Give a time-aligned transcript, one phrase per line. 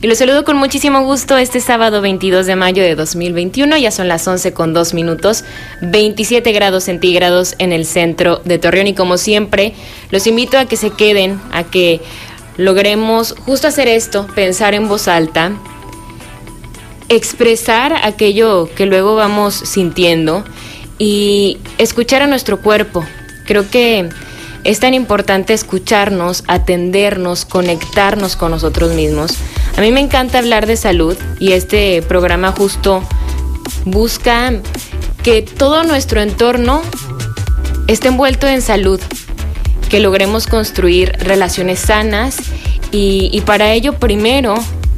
[0.00, 4.06] y los saludo con muchísimo gusto este sábado 22 de mayo de 2021, ya son
[4.06, 5.44] las 11 con 2 minutos,
[5.82, 9.74] 27 grados centígrados en el centro de Torreón y como siempre
[10.10, 12.00] los invito a que se queden, a que
[12.56, 15.52] logremos justo hacer esto, pensar en voz alta,
[17.08, 20.44] expresar aquello que luego vamos sintiendo
[20.98, 23.04] y escuchar a nuestro cuerpo.
[23.46, 24.08] Creo que
[24.64, 29.32] es tan importante escucharnos, atendernos, conectarnos con nosotros mismos.
[29.76, 33.02] A mí me encanta hablar de salud y este programa justo
[33.84, 34.52] busca
[35.22, 36.82] que todo nuestro entorno
[37.86, 39.00] esté envuelto en salud,
[39.88, 42.36] que logremos construir relaciones sanas
[42.90, 44.54] y, para ello primero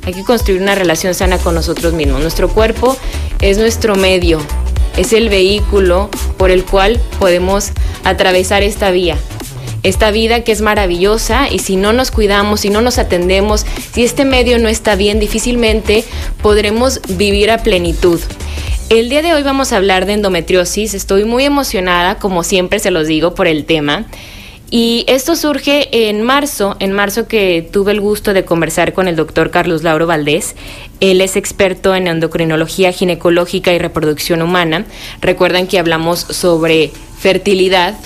[0.07, 2.21] hay que construir una relación sana con nosotros mismos.
[2.23, 2.97] Nuestro cuerpo
[3.41, 4.41] es nuestro medio,
[4.97, 6.09] es el vehículo
[6.39, 7.71] por el cual podemos
[8.05, 9.19] atravesar esta vía
[9.83, 14.05] esta vida que es maravillosa y si no nos cuidamos, si no nos atendemos, si
[14.05, 16.05] este medio no está bien, difícilmente
[16.43, 18.21] podremos vivir a plenitud.
[18.91, 20.95] El día de hoy vamos a hablar de endometriosis.
[20.95, 24.07] Estoy muy emocionada, como siempre se los digo, por el tema.
[24.69, 29.17] Y esto surge en marzo, en marzo que tuve el gusto de conversar con el
[29.17, 30.55] doctor Carlos Lauro Valdés.
[31.01, 34.87] Él es experto en endocrinología ginecológica y reproducción humana.
[35.21, 37.97] Recuerdan que hablamos sobre fertilidad,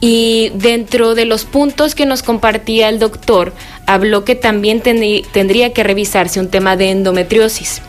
[0.00, 3.52] y dentro de los puntos que nos compartía el doctor,
[3.86, 7.82] habló que también tendría que revisarse un tema de endometriosis.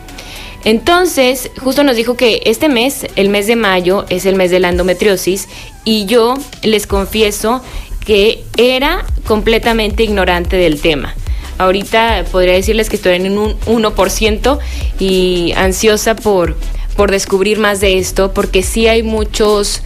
[0.64, 4.60] Entonces, justo nos dijo que este mes, el mes de mayo, es el mes de
[4.60, 5.48] la endometriosis
[5.84, 7.62] y yo les confieso
[8.04, 11.14] que era completamente ignorante del tema.
[11.58, 14.58] Ahorita podría decirles que estoy en un 1%
[14.98, 16.56] y ansiosa por,
[16.96, 19.82] por descubrir más de esto, porque sí hay muchos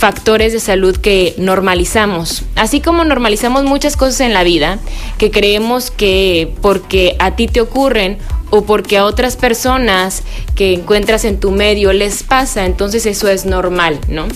[0.00, 2.42] factores de salud que normalizamos.
[2.56, 4.78] Así como normalizamos muchas cosas en la vida,
[5.18, 8.16] que creemos que porque a ti te ocurren
[8.48, 10.22] o porque a otras personas
[10.54, 14.26] que encuentras en tu medio les pasa, entonces eso es normal, ¿no?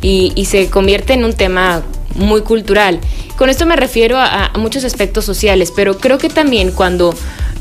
[0.00, 1.82] Y, se convierte en un tema
[2.14, 3.00] muy cultural.
[3.36, 7.12] Con esto me refiero a, a, muchos aspectos sociales, pero creo que también cuando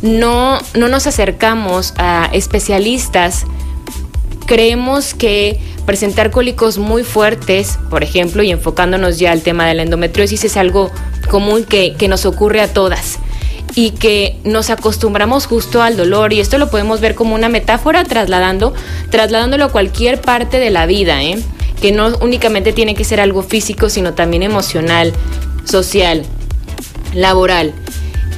[0.03, 3.45] no, no nos acercamos a especialistas,
[4.45, 9.83] creemos que presentar cólicos muy fuertes, por ejemplo, y enfocándonos ya al tema de la
[9.83, 10.91] endometriosis, es algo
[11.29, 13.19] común que, nos ocurre a todas
[13.73, 18.03] y que nos acostumbramos justo al dolor y esto lo podemos ver como una metáfora
[18.03, 18.73] trasladando,
[19.11, 21.41] trasladándolo a cualquier parte de la vida, ¿eh?
[21.81, 25.13] que no únicamente tiene que ser algo físico, sino también emocional,
[25.63, 26.23] social,
[27.13, 27.73] laboral.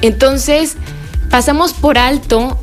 [0.02, 0.76] Entonces,
[1.30, 2.62] pasamos por alto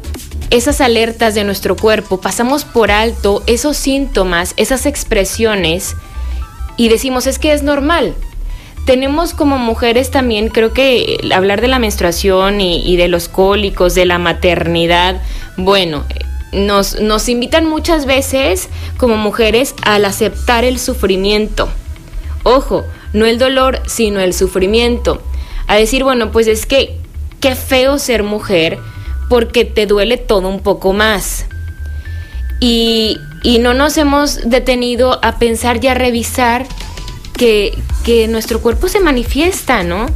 [0.49, 5.95] esas alertas de nuestro cuerpo, pasamos por alto esos síntomas, esas expresiones
[6.77, 8.13] y decimos es que es normal.
[8.85, 14.05] Tenemos como mujeres también, creo que hablar de la menstruación y, de los cólicos, de
[14.05, 15.21] la maternidad,
[15.57, 16.05] bueno,
[16.53, 21.67] nos, nos invitan muchas veces como mujeres al aceptar el sufrimiento.
[22.43, 25.21] Ojo, no el dolor, sino el sufrimiento.
[25.67, 26.97] A decir, bueno, pues es que
[27.41, 28.79] qué feo ser mujer,
[29.29, 31.45] porque te duele todo un poco más.
[32.59, 33.19] Y,
[33.61, 36.65] no nos hemos detenido a pensar y a revisar
[37.38, 40.07] que, que nuestro cuerpo se manifiesta, ¿no?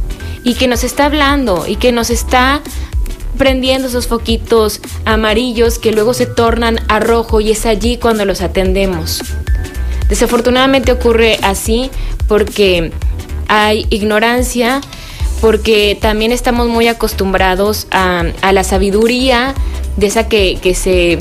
[0.44, 2.60] Y que nos está hablando y que nos está
[3.38, 8.42] prendiendo esos foquitos amarillos que luego se tornan a rojo y es allí cuando los
[8.42, 9.22] atendemos.
[10.08, 11.90] Desafortunadamente ocurre así
[12.28, 12.92] porque
[13.48, 14.80] hay ignorancia
[15.42, 19.54] porque también estamos muy acostumbrados a, la sabiduría
[19.96, 21.18] de esa que, que se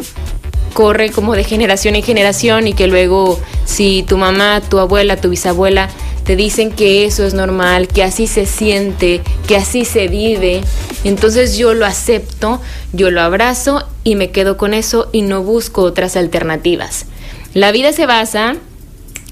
[0.75, 5.31] corre como de generación en generación y que luego si tu mamá, tu abuela, tu
[5.31, 5.89] bisabuela
[6.23, 10.61] te dicen que eso es normal, que así se siente, que así se vive,
[11.03, 12.61] entonces yo lo acepto,
[12.93, 17.07] yo lo abrazo y me quedo con eso y no busco otras alternativas.
[17.55, 18.55] La vida se basa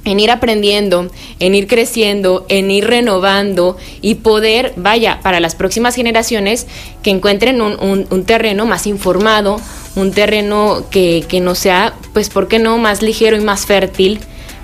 [0.06, 5.96] en ir aprendiendo, en ir creciendo, en ir renovando y poder, vaya, para las próximas
[5.96, 6.68] generaciones
[7.04, 9.60] que encuentren un, terreno más informado,
[9.96, 14.20] un terreno que, que, no sea, pues, ¿por qué no?, más ligero y más fértil,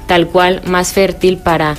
[0.08, 1.76] tal cual, más fértil para,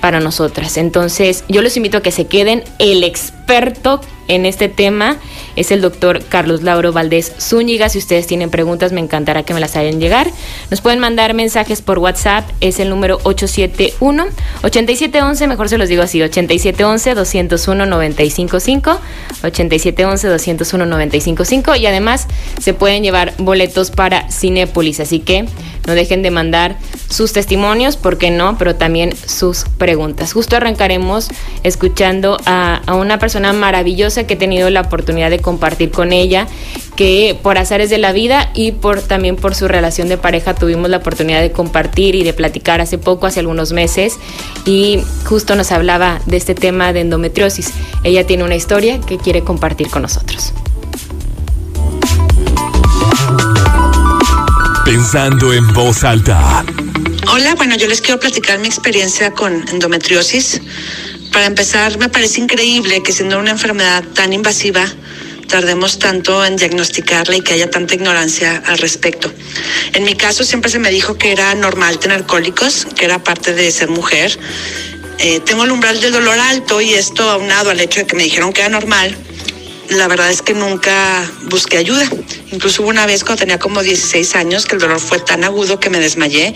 [0.00, 0.76] para nosotras.
[0.76, 2.62] Entonces, yo los invito a que se queden.
[2.78, 5.18] El experto en este tema
[5.58, 7.88] es el doctor Carlos Lauro Valdés Zúñiga.
[7.88, 10.30] Si ustedes tienen preguntas, me encantará que me las hagan llegar.
[10.70, 14.26] Nos pueden mandar mensajes por WhatsApp, es el número 871
[14.62, 19.00] 8711, mejor se los digo así, 8711 201 955,
[19.42, 22.26] 8711 201 955 y además
[22.60, 25.46] se pueden llevar boletos para Cinépolis, así que
[25.86, 26.76] no dejen de mandar
[27.08, 28.58] sus testimonios, ¿por qué no?
[28.58, 30.32] Pero también sus preguntas.
[30.32, 31.28] Justo arrancaremos
[31.62, 36.46] escuchando a, a una persona maravillosa que he tenido la oportunidad de compartir con ella,
[36.94, 40.90] que por azares de la vida y por también por su relación de pareja tuvimos
[40.90, 44.18] la oportunidad de compartir y de platicar hace poco, hace algunos meses,
[44.66, 47.72] y justo nos hablaba de este tema de endometriosis.
[48.04, 50.52] Ella tiene una historia que quiere compartir con nosotros.
[54.84, 56.62] Pensando en voz alta.
[57.32, 60.60] Hola, bueno, yo les quiero platicar mi experiencia con endometriosis.
[61.32, 64.84] Para empezar, me parece increíble que siendo una enfermedad tan invasiva,
[65.48, 69.32] tardemos tanto en diagnosticarla y que haya tanta ignorancia al respecto.
[69.94, 73.54] En mi caso siempre se me dijo que era normal tener cólicos, que era parte
[73.54, 74.38] de ser mujer.
[75.18, 78.22] Eh, tengo el umbral del dolor alto y esto aunado al hecho de que me
[78.22, 79.16] dijeron que era normal,
[79.90, 82.08] la verdad es que nunca busqué ayuda.
[82.52, 85.80] Incluso hubo una vez cuando tenía como 16 años que el dolor fue tan agudo
[85.80, 86.54] que me desmayé,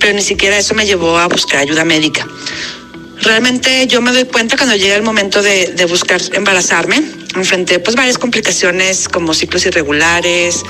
[0.00, 2.26] pero ni siquiera eso me llevó a buscar ayuda médica.
[3.22, 7.02] Realmente yo me doy cuenta cuando llega el momento de, de buscar embarazarme,
[7.34, 10.62] enfrenté pues varias complicaciones como ciclos irregulares,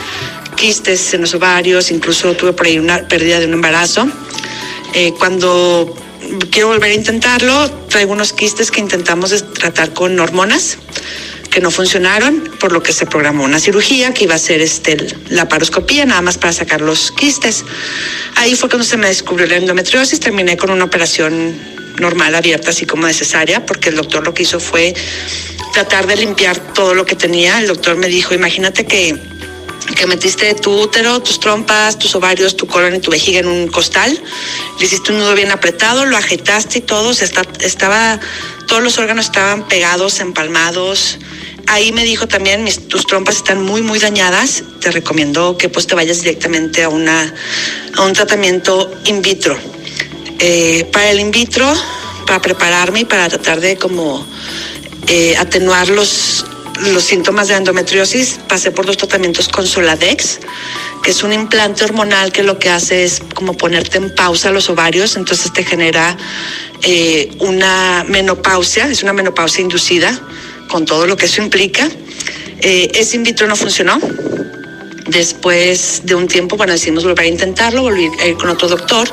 [0.55, 4.09] quistes en los ovarios, incluso tuve por ahí una pérdida de un embarazo.
[4.95, 5.95] Eh, cuando
[6.51, 10.79] quiero volver a intentarlo, traigo unos quistes que intentamos tratar con hormonas
[11.51, 14.97] que no funcionaron, por lo que se programó una cirugía que iba a ser este,
[15.29, 17.65] la paroscopía, nada más para sacar los quistes.
[18.35, 21.55] Ahí fue cuando se me descubrió la endometriosis, terminé con una operación
[21.99, 24.95] normal, abierta, así como necesaria, porque el doctor lo que hizo fue
[25.73, 27.59] tratar de limpiar todo lo que tenía.
[27.59, 29.17] El doctor me dijo, imagínate que,
[29.97, 33.69] que metiste tu útero, tus trompas, tus ovarios, tu colon y tu vejiga en un
[33.69, 34.19] costal,
[34.79, 38.19] le hiciste un nudo bien apretado, lo agitaste y todo, está, estaba,
[38.67, 41.19] todos los órganos estaban pegados, empalmados,
[41.67, 45.95] ahí me dijo también, tus trompas están muy, muy dañadas, te recomiendo que pues te
[45.95, 47.35] vayas directamente a, una,
[47.97, 49.59] a un tratamiento in vitro.
[50.39, 51.73] Eh, para el in vitro,
[52.27, 54.27] para prepararme y para tratar de como
[55.09, 56.45] eh, atenuar los,
[56.93, 60.41] los síntomas de endometriosis, pasé por dos tratamientos con Soladex,
[61.03, 64.69] que es un implante hormonal que lo que hace es como ponerte en pausa los
[64.71, 66.17] ovarios, entonces te genera
[66.83, 70.19] eh, una menopausia, es una menopausia inducida
[70.69, 71.89] con todo lo que eso implica.
[72.61, 74.01] Eh, ese in vitro no funcionó.
[75.07, 79.09] Después de un tiempo, bueno, decidimos volver a intentarlo, volví a ir con otro doctor.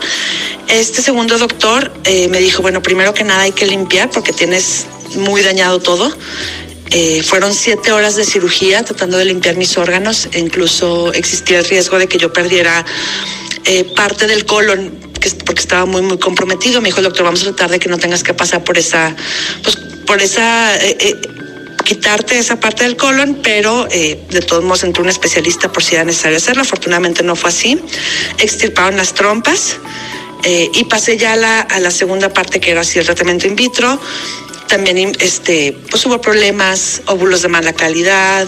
[0.67, 4.85] Este segundo doctor eh, me dijo, bueno, primero que nada hay que limpiar porque tienes
[5.15, 6.15] muy dañado todo.
[6.91, 10.29] Eh, fueron siete horas de cirugía tratando de limpiar mis órganos.
[10.35, 12.85] Incluso existía el riesgo de que yo perdiera
[13.65, 16.81] eh, parte del colon que, porque estaba muy, muy comprometido.
[16.81, 19.15] Me dijo doctor, vamos a tratar de que no tengas que pasar por esa,
[19.63, 21.21] pues, por esa eh, eh,
[21.91, 25.95] quitarte esa parte del colon, pero eh, de todos modos entró un especialista por si
[25.95, 26.61] era necesario hacerlo.
[26.61, 27.77] Afortunadamente no fue así.
[28.37, 29.75] Extirparon las trompas
[30.45, 33.57] eh, y pasé ya la, a la segunda parte que era así el tratamiento in
[33.57, 33.99] vitro.
[34.69, 38.47] También este, pues hubo problemas, óvulos de mala calidad.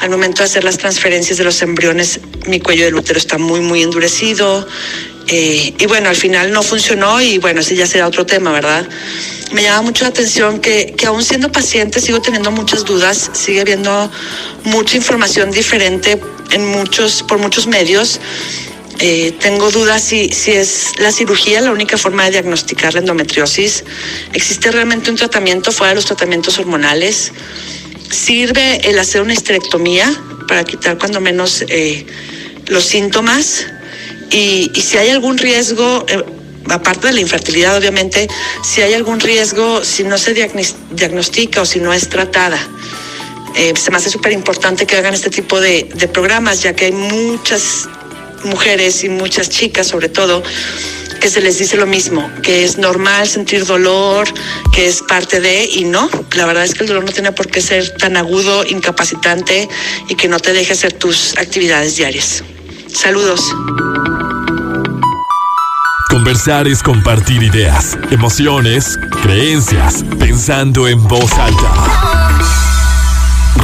[0.00, 3.58] Al momento de hacer las transferencias de los embriones, mi cuello del útero está muy,
[3.58, 4.68] muy endurecido.
[5.28, 8.86] Eh, y bueno, al final no funcionó y bueno, ese ya será otro tema, ¿verdad?
[9.52, 13.60] Me llama mucho la atención que, que aún siendo paciente sigo teniendo muchas dudas, sigue
[13.60, 14.10] habiendo
[14.64, 16.20] mucha información diferente
[16.50, 18.20] en muchos, por muchos medios.
[19.00, 23.84] Eh, tengo dudas si, si es la cirugía la única forma de diagnosticar la endometriosis.
[24.32, 27.32] ¿Existe realmente un tratamiento fuera de los tratamientos hormonales?
[28.10, 30.14] ¿Sirve el hacer una histerectomía
[30.46, 32.06] para quitar cuando menos eh,
[32.66, 33.66] los síntomas?
[34.30, 36.24] Y, y, si hay algún riesgo, eh,
[36.70, 38.28] aparte de la infertilidad, obviamente,
[38.62, 42.58] si hay algún riesgo, si no se diagnostica o si no es tratada.
[43.56, 46.86] Eh, se me hace súper importante que hagan este tipo de, de programas, ya que
[46.86, 47.88] hay muchas
[48.44, 50.42] mujeres y muchas chicas, sobre todo,
[51.20, 54.28] que se les dice lo mismo, que es normal sentir dolor,
[54.74, 57.48] que es parte de, y no, la verdad es que el dolor no tiene por
[57.48, 59.68] qué ser tan agudo, incapacitante
[60.08, 62.44] y que no te deje hacer tus actividades diarias.
[62.94, 63.40] Saludos.
[66.08, 72.13] Conversar es compartir ideas, emociones, creencias, pensando en voz alta.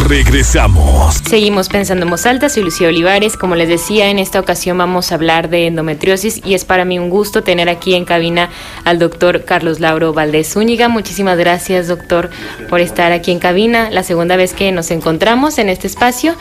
[0.08, 1.16] Regresamos.
[1.28, 3.36] Seguimos pensando en voz alta, soy Lucía Olivares.
[3.36, 6.98] Como les decía, en esta ocasión vamos a hablar de endometriosis y es para mí
[6.98, 8.50] un gusto tener aquí en cabina
[8.84, 10.88] al doctor Carlos Lauro Valdés Zúñiga.
[10.88, 12.30] Muchísimas gracias, doctor,
[12.68, 13.90] por estar aquí en cabina.
[13.90, 16.34] La segunda vez que nos encontramos en este espacio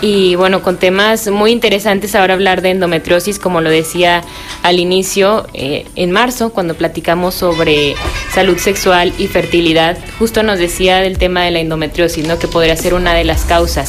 [0.00, 4.22] y bueno, con temas muy interesantes ahora hablar de endometriosis, como lo decía
[4.62, 7.96] al inicio, eh, en marzo, cuando platicamos sobre
[8.32, 12.38] salud sexual y fertilidad, justo nos decía del tema de la endometriosis, ¿no?
[12.38, 13.88] que podría ser una de las causas.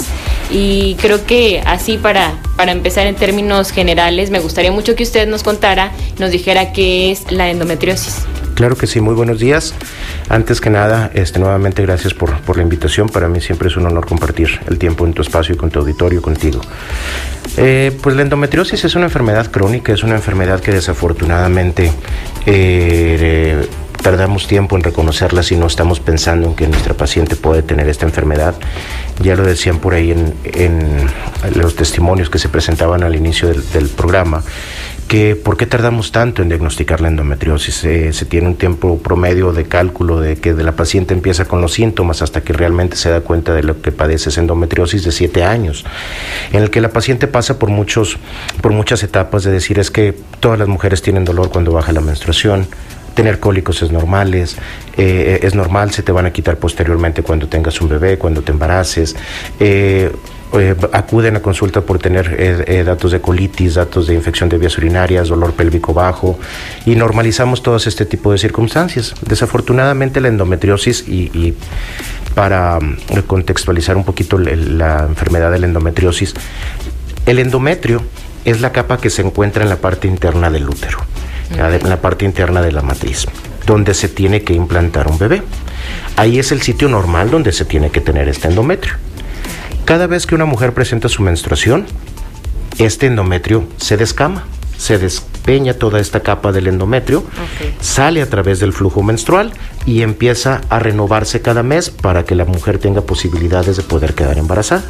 [0.51, 5.27] Y creo que así para, para empezar en términos generales, me gustaría mucho que usted
[5.27, 8.25] nos contara, nos dijera qué es la endometriosis.
[8.55, 9.73] Claro que sí, muy buenos días.
[10.27, 13.07] Antes que nada, este, nuevamente gracias por, por la invitación.
[13.07, 15.79] Para mí siempre es un honor compartir el tiempo en tu espacio y con tu
[15.79, 16.59] auditorio contigo.
[17.55, 21.91] Eh, pues la endometriosis es una enfermedad crónica, es una enfermedad que desafortunadamente
[22.45, 23.65] eh,
[24.01, 28.05] tardamos tiempo en reconocerla si no estamos pensando en que nuestra paciente puede tener esta
[28.05, 28.55] enfermedad.
[29.21, 31.09] Ya lo decían por ahí en, en
[31.55, 34.43] los testimonios que se presentaban al inicio del, del programa
[35.09, 37.83] que por qué tardamos tanto en diagnosticar la endometriosis.
[37.83, 41.61] Eh, se tiene un tiempo promedio de cálculo de que de la paciente empieza con
[41.61, 45.11] los síntomas hasta que realmente se da cuenta de lo que padece es endometriosis de
[45.11, 45.83] siete años,
[46.53, 48.17] en el que la paciente pasa por muchos,
[48.61, 52.01] por muchas etapas de decir es que todas las mujeres tienen dolor cuando baja la
[52.01, 52.67] menstruación,
[53.13, 54.57] tener cólicos es normal, es,
[54.97, 58.51] eh, es normal, se te van a quitar posteriormente cuando tengas un bebé, cuando te
[58.51, 59.15] embaraces.
[59.59, 60.11] Eh,
[60.51, 65.27] eh, acuden a consulta por tener datos de colitis, datos de infección de vías urinarias,
[65.27, 66.39] dolor pélvico bajo
[66.87, 69.13] y normalizamos todo este tipo de circunstancias.
[69.21, 71.53] Desafortunadamente la endometriosis y,
[72.33, 76.33] para mm, contextualizar un poquito la enfermedad de la endometriosis,
[77.27, 78.01] el endometrio
[78.45, 80.99] es la capa que se encuentra en la parte interna del útero,
[81.51, 83.25] en la parte interna de la matriz,
[83.65, 85.41] donde se tiene que implantar un bebé.
[86.15, 88.93] Ahí es el sitio normal donde se tiene que tener este endometrio.
[89.85, 91.85] Cada vez que una mujer presenta su menstruación,
[92.77, 94.45] este endometrio se descama,
[94.77, 97.23] se despeña toda esta capa del endometrio,
[97.81, 99.51] sale a través del flujo menstrual
[99.85, 104.37] y empieza a renovarse cada mes para que la mujer tenga posibilidades de poder quedar
[104.37, 104.83] embarazada.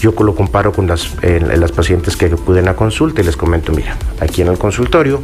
[0.00, 3.96] Yo lo comparo con las, las pacientes que acuden a consulta y les comento, mira,
[4.20, 5.22] aquí en el consultorio,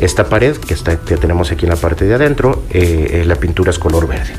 [0.00, 3.36] esta pared que, está, que tenemos aquí en la parte de adentro, eh, eh, la
[3.36, 4.32] pintura es color verde.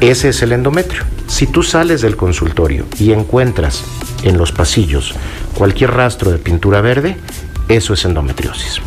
[0.00, 1.04] Ese es el endometrio.
[1.28, 3.84] Si tú sales del consultorio y encuentras
[4.24, 5.14] en los pasillos
[5.54, 7.16] cualquier rastro de pintura verde,
[7.68, 8.80] eso es endometriosis.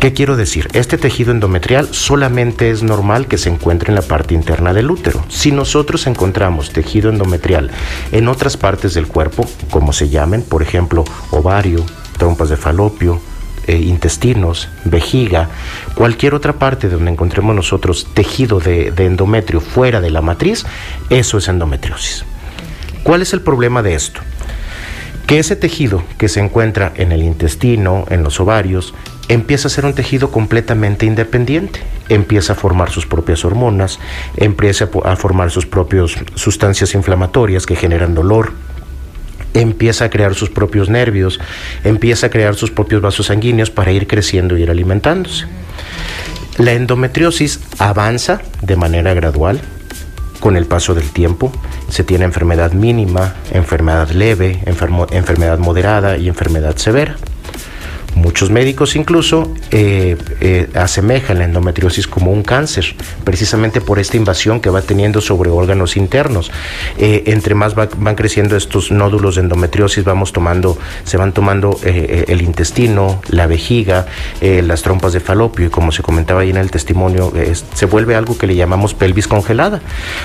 [0.00, 0.68] ¿Qué quiero decir?
[0.74, 5.24] Este tejido endometrial solamente es normal que se encuentre en la parte interna del útero.
[5.28, 7.70] Si nosotros encontramos tejido endometrial
[8.12, 11.84] en otras partes del cuerpo, como se llamen, por ejemplo, ovario,
[12.18, 13.20] trompas de falopio,
[13.66, 15.48] eh, intestinos, vejiga,
[15.94, 20.64] cualquier otra parte donde encontremos nosotros tejido de, endometrio fuera de la matriz,
[21.10, 22.24] eso es endometriosis.
[23.02, 24.20] ¿Cuál es el problema de esto?
[25.26, 28.94] Que ese tejido que se encuentra en el intestino, en los ovarios,
[29.28, 33.98] empieza a ser un tejido completamente independiente, empieza a formar sus propias hormonas,
[34.36, 38.52] empieza a formar sus propias sustancias inflamatorias que generan dolor,
[39.54, 41.40] empieza a crear sus propios nervios,
[41.84, 45.46] empieza a crear sus propios vasos sanguíneos para ir creciendo y ir alimentándose.
[46.58, 49.60] La endometriosis avanza de manera gradual
[50.40, 51.52] con el paso del tiempo.
[51.88, 57.16] Se tiene enfermedad mínima, enfermedad leve, enfermedad moderada y enfermedad severa.
[58.16, 64.60] Muchos médicos incluso eh, eh, asemejan la endometriosis como un cáncer, precisamente por esta invasión
[64.62, 66.50] que va teniendo sobre órganos internos.
[66.96, 72.40] Eh, entre más van creciendo estos nódulos de endometriosis, vamos tomando, se van tomando el
[72.40, 74.06] intestino, la vejiga,
[74.40, 77.32] las trompas de falopio y como se comentaba ahí en el testimonio,
[77.74, 79.82] se vuelve algo que le llamamos pelvis congelada.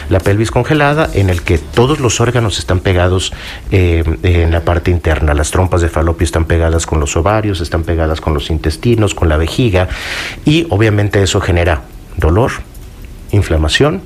[0.10, 3.33] La pelvis congelada en el que todos los órganos están pegados
[3.69, 8.21] en la parte interna, las trompas de falopio están pegadas con los ovarios, están pegadas
[8.21, 9.89] con los intestinos, con la vejiga
[10.45, 11.81] y obviamente eso genera
[12.17, 12.51] dolor,
[13.31, 14.01] inflamación,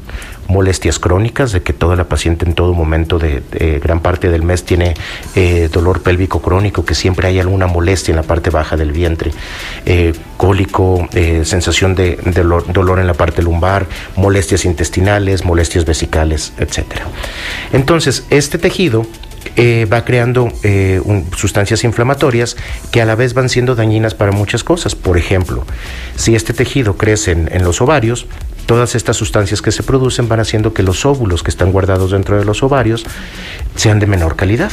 [0.47, 3.41] molestias crónicas, de que toda la paciente en todo momento de,
[3.81, 4.93] gran parte del mes tiene
[5.35, 9.31] eh, dolor pélvico crónico, que siempre hay alguna molestia en la parte baja del vientre,
[9.85, 16.53] eh, cólico, eh, sensación de, dolor, dolor, en la parte lumbar, molestias intestinales, molestias vesicales,
[16.59, 16.83] etc.
[17.73, 19.05] Entonces, este tejido
[19.55, 21.01] eh, va creando eh,
[21.35, 22.57] sustancias inflamatorias
[22.91, 24.95] que a la vez van siendo dañinas para muchas cosas.
[24.95, 25.65] Por ejemplo,
[26.15, 28.27] si este tejido crece en, los ovarios,
[28.65, 32.37] todas estas sustancias que se producen van haciendo que los óvulos que están guardados dentro
[32.37, 33.05] de los ovarios
[33.75, 34.71] sean de menor calidad.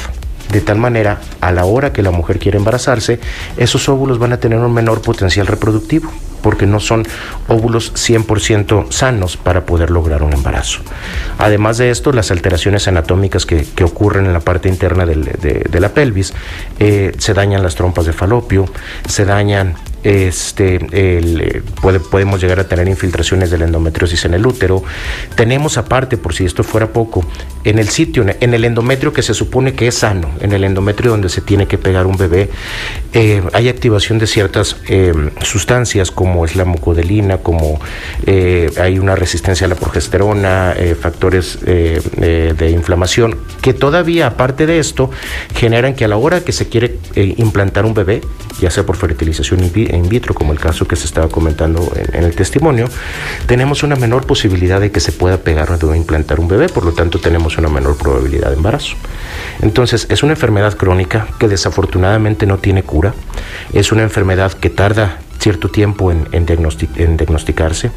[0.50, 3.20] De tal manera, a la hora que la mujer quiere embarazarse,
[3.56, 6.10] esos óvulos van a tener un menor potencial reproductivo
[6.42, 7.06] porque no son
[7.48, 10.80] óvulos 100% sanos para poder lograr un embarazo.
[11.38, 16.34] Además de esto, las alteraciones anatómicas que, ocurren en la parte interna de, la pelvis,
[16.78, 18.66] eh, se dañan las trompas de falopio,
[19.08, 21.62] se dañan este, eh,
[22.10, 24.82] podemos llegar a tener infiltraciones de la endometriosis en el útero.
[25.36, 27.24] Tenemos aparte, por si esto fuera poco,
[27.64, 31.12] en el sitio, en el endometrio que se supone que es sano, en el endometrio
[31.12, 32.50] donde se tiene que pegar un bebé,
[33.12, 37.80] eh, hay activación de ciertas eh, sustancias como es la mucodelina, como
[38.26, 45.10] hay una resistencia a la progesterona, factores de inflamación, que todavía aparte de esto
[45.54, 48.22] generan que a la hora que se quiere implantar un bebé,
[48.60, 49.70] ya sea por fertilización in
[50.08, 52.88] vitro, como el caso que se estaba comentando en, el testimonio,
[53.46, 56.92] tenemos una menor posibilidad de que se pueda pegar o implantar un bebé, por lo
[56.92, 58.96] tanto tenemos una menor probabilidad de embarazo.
[59.60, 63.14] Entonces, es una enfermedad crónica que desafortunadamente no tiene cura,
[63.72, 67.90] es una enfermedad que tarda cierto tiempo en diagnosticarse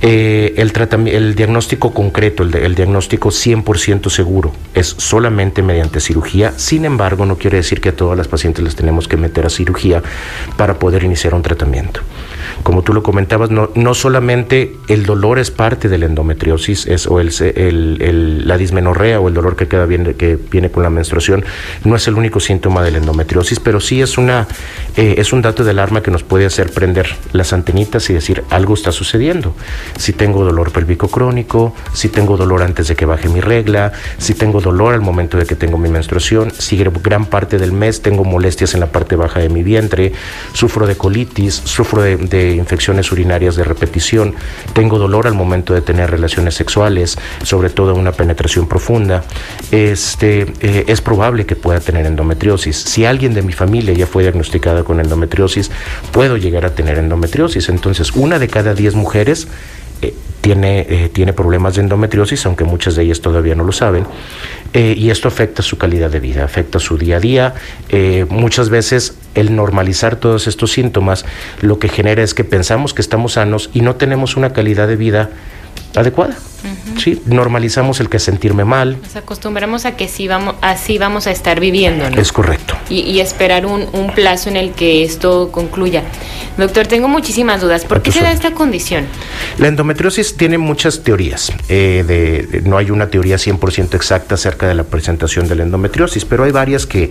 [0.00, 0.72] eh, el,
[1.08, 6.52] el diagnóstico concreto, el, el diagnóstico 100% seguro, es solamente mediante cirugía.
[6.56, 9.50] Sin embargo, no quiere decir que a todas las pacientes les tenemos que meter a
[9.50, 10.02] cirugía
[10.56, 12.00] para poder iniciar un tratamiento.
[12.62, 17.06] Como tú lo comentabas, no, no solamente el dolor es parte de la endometriosis es,
[17.06, 20.90] o el, el, la dismenorrea o el dolor que, queda bien, que viene con la
[20.90, 21.44] menstruación,
[21.84, 24.46] no es el único síntoma de la endometriosis, pero sí es, una,
[24.96, 28.44] eh, es un dato de alarma que nos puede hacer prender las antenitas y decir
[28.50, 29.54] algo está sucediendo.
[29.96, 34.34] Si tengo dolor pélvico crónico, si tengo dolor antes de que baje mi regla, si
[34.34, 38.24] tengo dolor al momento de que tengo mi menstruación, si gran parte del mes tengo
[38.24, 40.12] molestias en la parte baja de mi vientre,
[40.52, 42.16] sufro de colitis, sufro de,
[42.54, 44.34] infecciones urinarias de repetición,
[44.72, 49.24] tengo dolor al momento de tener relaciones sexuales, sobre todo una penetración profunda,
[49.70, 52.76] este, eh, es probable que pueda tener endometriosis.
[52.76, 55.70] Si alguien de mi familia ya fue diagnosticada con endometriosis,
[56.12, 57.68] puedo llegar a tener endometriosis.
[57.68, 59.48] Entonces, una de cada diez mujeres
[60.02, 64.06] eh, tiene, eh, tiene problemas de endometriosis, aunque muchas de ellas todavía no lo saben,
[64.72, 67.54] eh, y esto afecta su calidad de vida, afecta su día a día.
[68.28, 71.24] muchas veces el normalizar todos estos síntomas
[71.60, 74.96] lo que genera es que pensamos que estamos sanos y no tenemos una calidad de
[74.96, 75.30] vida
[75.94, 76.36] adecuada.
[76.98, 78.98] Sí, normalizamos el que sentirme mal.
[79.00, 82.74] Nos acostumbramos a que sí vamos, así vamos a estar viviendo, Es correcto.
[82.90, 86.02] Y, esperar un, plazo en el que esto concluya.
[86.56, 87.84] Doctor, tengo muchísimas dudas.
[87.84, 89.04] ¿Por qué se da esta condición?
[89.58, 91.52] La endometriosis tiene muchas teorías.
[91.68, 96.24] Eh, de, no hay una teoría 100% exacta acerca de la presentación de la endometriosis,
[96.24, 97.10] pero hay varias que,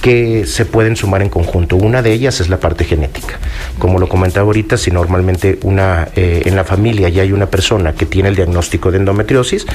[0.00, 1.76] que se pueden sumar en conjunto.
[1.76, 3.38] Una de ellas es la parte genética.
[3.78, 7.92] Como lo comentaba ahorita, si normalmente una, eh, en la familia ya hay una persona
[7.92, 9.66] que tiene el diagnóstico de endometriosis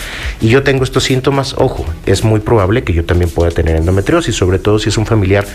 [0.42, 4.36] y yo tengo estos síntomas, ojo, es muy probable que yo también pueda tener endometriosis,
[4.36, 5.46] sobre todo si es un familiar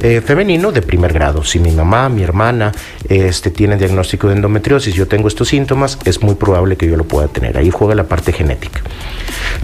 [0.00, 1.44] eh, femenino de primer grado.
[1.44, 2.72] Si mi mamá, mi hermana
[3.08, 7.04] este, tienen diagnóstico de endometriosis, yo tengo estos síntomas, es muy probable que yo lo
[7.04, 7.58] pueda tener.
[7.58, 8.80] Ahí juega la parte genética.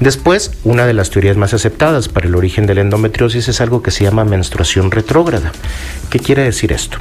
[0.01, 3.83] Después, una de las teorías más aceptadas para el origen de la endometriosis es algo
[3.83, 5.53] que se llama menstruación retrógrada.
[6.11, 6.99] ¿Qué quiere decir esto?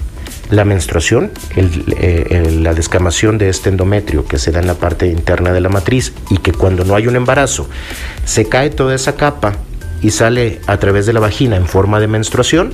[0.49, 5.51] La menstruación, eh, la descamación de este endometrio que se da en la parte interna
[5.51, 7.69] de la matriz y que cuando no hay un embarazo
[8.25, 9.53] se cae toda esa capa
[10.01, 12.73] y sale a través de la vagina en forma de menstruación.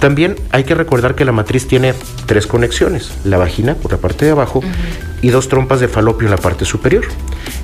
[0.00, 1.94] También hay que recordar que la matriz tiene
[2.26, 4.62] tres conexiones, la vagina por la parte de abajo
[5.20, 7.04] y dos trompas de falopio en la parte superior.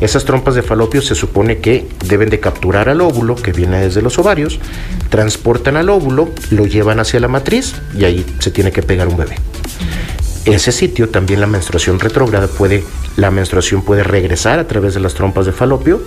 [0.01, 4.03] Esas trompas de falopio se supone que deben de capturar al óvulo que viene desde
[4.03, 4.61] los ovarios,
[5.09, 9.17] transportan al óvulo, lo llevan hacia la matriz y ahí se tiene que pegar un
[9.17, 9.37] bebé.
[10.45, 12.85] Ese sitio también la menstruación retrógrada puede,
[13.17, 16.03] la menstruación puede regresar a través de las trompas de falopio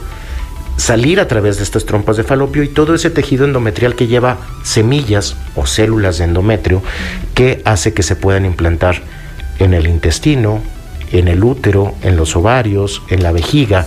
[0.79, 4.37] salir a través de estas trompas de falopio y todo ese tejido endometrial que lleva
[4.63, 6.81] semillas o células de endometrio
[7.35, 9.01] que hace que se puedan implantar
[9.59, 10.61] en el intestino,
[11.11, 13.85] en el útero, en los ovarios, en la vejiga.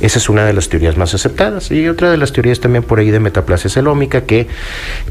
[0.00, 1.70] Esa es una de las teorías más aceptadas.
[1.70, 4.48] Y otra de las teorías también por ahí de metaplasia celómica, que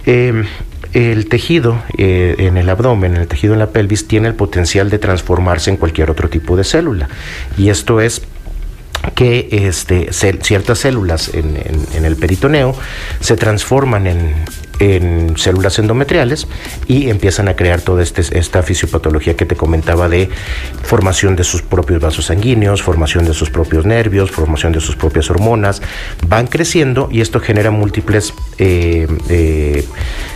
[0.05, 0.45] em,
[0.91, 4.99] el tejido eh, en el abdomen, el tejido en la pelvis, tiene el potencial de
[4.99, 7.07] transformarse en cualquier otro tipo de célula.
[7.57, 8.21] Y esto es
[9.15, 12.75] que este, ciertas células en, el peritoneo
[13.19, 14.35] se transforman en,
[15.35, 16.47] células endometriales
[16.87, 20.27] y empiezan a crear toda este, esta fisiopatología que te comentaba de
[20.81, 25.29] formación de sus propios vasos sanguíneos, formación de sus propios nervios, formación de sus propias
[25.29, 25.83] hormonas,
[26.27, 29.85] van creciendo y esto genera múltiples eh, eh,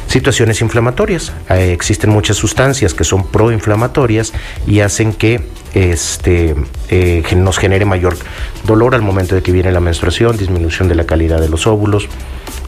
[0.08, 1.34] situaciones inflamatorias.
[1.49, 4.32] Eh, existen muchas sustancias que son proinflamatorias
[4.67, 5.41] y hacen que
[5.75, 6.55] este,
[6.89, 8.17] eh, nos genere mayor
[8.63, 12.07] dolor al momento de que viene la menstruación, disminución de la calidad de los óvulos,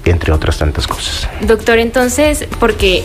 [0.05, 1.27] entre otras tantas cosas.
[1.41, 3.03] Doctor, entonces, porque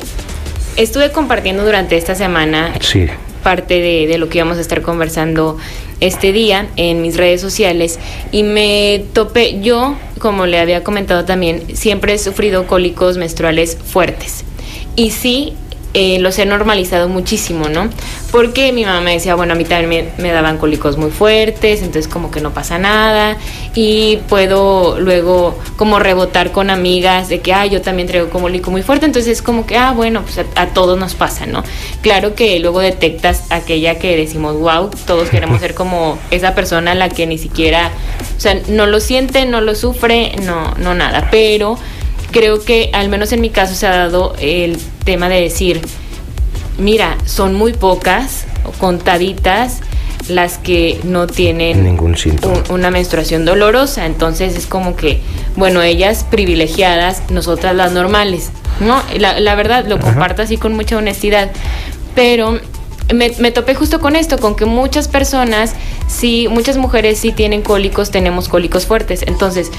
[0.77, 3.07] estuve compartiendo durante esta semana sí.
[3.43, 5.57] parte de, de, lo que íbamos a estar conversando
[6.01, 8.01] este día en mis redes sociales
[8.33, 14.45] y me topé, yo, como le había comentado también, siempre he sufrido cólicos menstruales fuertes.
[14.97, 15.55] Y sí,
[15.95, 17.91] eh, los he normalizado muchísimo, ¿no?
[18.31, 22.11] Porque mi mamá me decía, bueno, a mí también me, daban cólicos muy fuertes, entonces
[22.11, 23.37] como que no pasa nada
[23.75, 28.83] y puedo luego como rebotar con amigas de que, ah, yo también traigo cólico muy
[28.83, 31.63] fuerte, entonces es como que, ah, bueno, pues a, todos nos pasa, ¿no?
[32.01, 37.11] Claro que luego detectas aquella que decimos, wow, todos queremos ser como esa persona la
[37.11, 37.91] que ni siquiera,
[38.35, 41.77] o sea, no lo siente, no lo sufre, no, no nada, pero
[42.33, 45.81] creo que al menos en mi caso se ha dado el tema de decir,
[46.79, 48.47] mira, son muy pocas,
[48.79, 49.81] contaditas,
[50.29, 52.63] las que no tienen ningún síntoma.
[52.69, 54.07] Un, una menstruación dolorosa.
[54.07, 55.21] Entonces es como que,
[55.57, 58.51] bueno, ellas privilegiadas, nosotras las normales.
[58.81, 59.03] ¿no?
[59.19, 61.51] La, la verdad, lo comparto así con mucha honestidad.
[62.15, 62.61] Pero
[63.15, 65.75] me, me, topé justo con esto, con que muchas personas,
[66.07, 69.23] sí, muchas mujeres sí tienen cólicos, tenemos cólicos fuertes.
[69.27, 69.71] Entonces,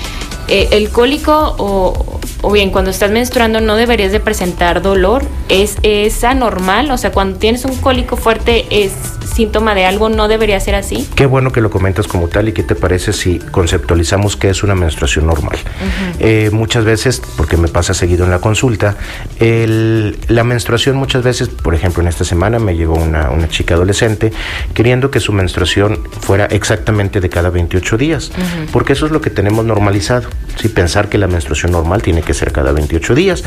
[0.48, 5.78] eh, el cólico o, o, bien cuando estás menstruando no deberías de presentar dolor, es,
[5.84, 8.92] es anormal, o sea, cuando tienes un cólico fuerte es
[9.34, 11.08] síntoma de algo, no debería ser así.
[11.16, 14.64] Qué bueno que lo comentas como tal y qué te parece si conceptualizamos qué es
[14.64, 15.58] una menstruación normal.
[15.58, 16.16] Uh -huh.
[16.20, 18.96] eh, muchas veces, porque me pasa seguido en la consulta,
[19.40, 23.74] el, la menstruación muchas veces, por ejemplo, en esta semana me llegó una, una chica
[23.74, 24.32] adolescente
[24.74, 28.72] queriendo que su menstruación fuera exactamente de cada 28 días, uh -huh.
[28.72, 30.30] porque eso es lo que tenemos normalizado.
[30.62, 33.44] Sí, pensar que la menstruación normal tiene que ser cada 28 días.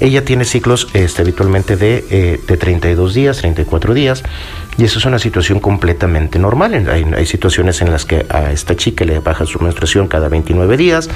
[0.00, 4.22] Ella tiene ciclos este, habitualmente de, eh, de 32 días, 34 días.
[4.78, 6.74] Y eso es una situación completamente normal.
[6.88, 10.76] Hay, hay, situaciones en las que a esta chica le baja su menstruación cada 29
[10.76, 11.08] días,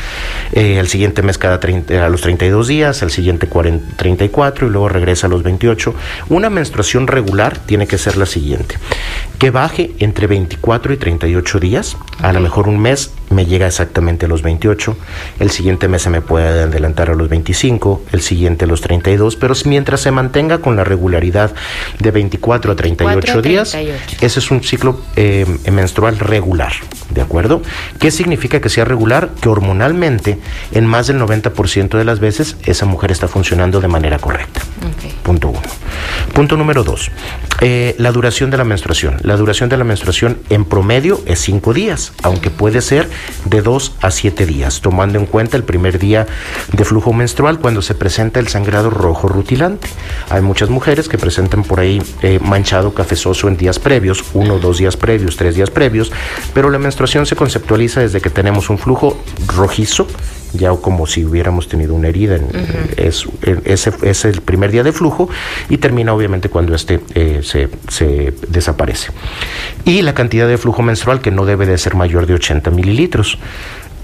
[0.52, 4.70] eh, el siguiente mes cada 30, a los 32 días, el siguiente 40, 34 y
[4.70, 5.94] luego regresa a los 28.
[6.28, 8.76] Una menstruación regular tiene que ser la siguiente,
[9.38, 14.26] que baje entre 24 y 38 días, a lo mejor un mes me llega exactamente
[14.26, 14.96] a los 28,
[15.38, 19.36] el siguiente mes se me puede adelantar a los 25, el siguiente a los 32,
[19.36, 21.54] pero mientras se mantenga con la regularidad
[21.98, 26.72] de 24 a 38 días, ese es un ciclo eh, menstrual regular,
[27.10, 27.62] ¿de acuerdo?
[27.98, 29.30] ¿Qué significa que sea regular?
[29.40, 30.38] Que hormonalmente,
[30.72, 34.60] en más del 90% de las veces, esa mujer está funcionando de manera correcta.
[34.96, 35.14] Okay.
[35.22, 35.62] Punto uno.
[36.32, 37.10] Punto número dos,
[37.60, 39.18] eh, la duración de la menstruación.
[39.22, 43.08] La duración de la menstruación en promedio es 5 días, aunque puede ser
[43.44, 46.26] de 2 a 7 días, tomando en cuenta el primer día
[46.72, 49.88] de flujo menstrual cuando se presenta el sangrado rojo rutilante.
[50.28, 54.78] Hay muchas mujeres que presentan por ahí eh, manchado cafezoso en días previos, uno, dos
[54.78, 56.12] días previos, tres días previos,
[56.54, 60.06] pero la menstruación se conceptualiza desde que tenemos un flujo rojizo
[60.52, 62.36] ya como si hubiéramos tenido una herida.
[62.36, 62.94] En, uh -huh.
[62.96, 63.26] es,
[63.64, 65.28] ese es el primer día de flujo
[65.68, 69.12] y termina obviamente cuando este eh, se, se, desaparece.
[69.84, 73.38] Y la cantidad de flujo menstrual que no debe de ser mayor de 80 mililitros.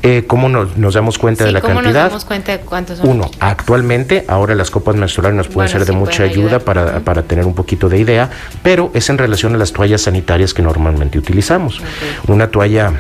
[0.03, 2.05] Eh, ¿Cómo nos, nos, damos cuenta sí, de la ¿cómo cantidad?
[2.05, 3.09] Nos damos cuenta de cuántos son?
[3.09, 6.85] Uno, actualmente, ahora las copas menstruales nos pueden bueno, ser de sí mucha ayuda para,
[6.85, 7.03] uh -huh.
[7.03, 8.31] para, tener un poquito de idea,
[8.63, 11.79] pero es en relación a las toallas sanitarias que normalmente utilizamos.
[11.79, 11.89] Okay.
[12.35, 12.93] Una toalla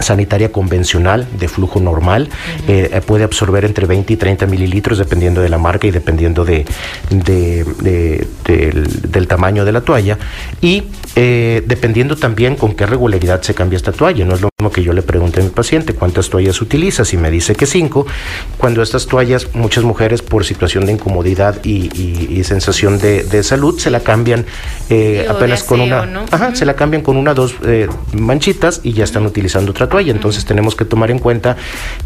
[0.00, 2.88] sanitaria convencional de flujo normal uh -huh.
[2.92, 6.64] eh, puede absorber entre 20 y 30 mililitros dependiendo de la marca y dependiendo de,
[7.10, 10.18] de, de, del, del, tamaño de la toalla
[10.60, 10.84] y
[11.16, 14.82] eh, dependiendo también con qué regularidad se cambia esta toalla no es lo mismo que
[14.82, 18.06] yo le pregunte a mi paciente cuántas toallas utilizas y me dice que cinco
[18.58, 23.78] cuando estas toallas muchas mujeres por situación de incomodidad y, y, y sensación de, salud
[23.78, 24.46] se la cambian
[24.88, 26.24] eh, apenas con una ¿no?
[26.30, 26.54] ajá, uh -huh.
[26.54, 27.56] se la cambian con una dos
[28.12, 30.12] manchitas y ya están utilizando otra toalla.
[30.12, 31.56] Entonces tenemos que tomar en cuenta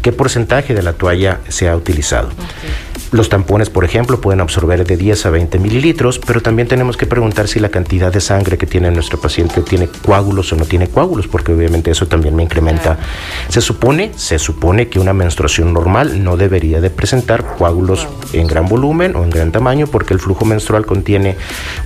[0.01, 2.27] qué porcentaje de la toalla se ha utilizado.
[2.27, 2.97] Okay.
[3.11, 7.05] Los tampones, por ejemplo, pueden absorber de 10 a 20 mililitros, pero también tenemos que
[7.05, 10.89] preguntar si la cantidad de sangre que tiene nuestro paciente tiene coágulos o no tiene
[10.89, 12.95] coágulos, porque obviamente eso también me incrementa.
[12.95, 12.99] Claro.
[13.47, 18.41] Se supone, se supone que una menstruación normal no debería de presentar coágulos wow.
[18.41, 21.37] en gran volumen o en gran tamaño, porque el flujo menstrual contiene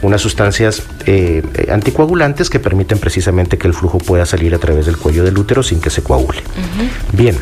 [0.02, 4.98] unas sustancias eh, anticoagulantes que permiten precisamente que el flujo pueda salir a través del
[4.98, 6.40] cuello del útero sin que se coagule.
[6.40, 7.18] Uh -huh.
[7.18, 7.38] Bien.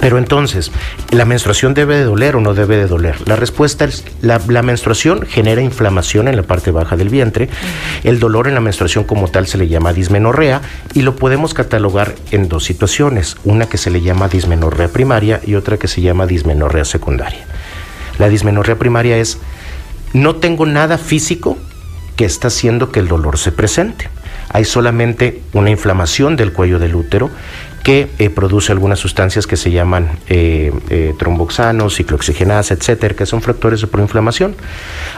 [0.00, 0.72] Pero entonces,
[1.12, 3.16] ¿la menstruación debe de doler o no debe de doler?
[3.28, 7.44] La respuesta es, la, la menstruación genera inflamación en la parte baja del vientre.
[7.44, 8.08] Uh -huh.
[8.10, 10.62] El dolor en la menstruación como tal se le llama dismenorrea
[10.94, 13.36] y lo podemos catalogar en dos situaciones.
[13.44, 17.46] Una que se le llama dismenorrea primaria y otra que se llama dismenorrea secundaria.
[18.18, 19.38] La dismenorrea primaria es,
[20.12, 21.56] no tengo nada físico
[22.16, 24.08] que está haciendo que el dolor se presente.
[24.54, 27.28] Hay solamente una inflamación del cuello del útero
[27.82, 33.42] que eh, produce algunas sustancias que se llaman eh, eh, tromboxanos, ciclooxigenasa, etcétera, que son
[33.42, 34.54] factores de proinflamación.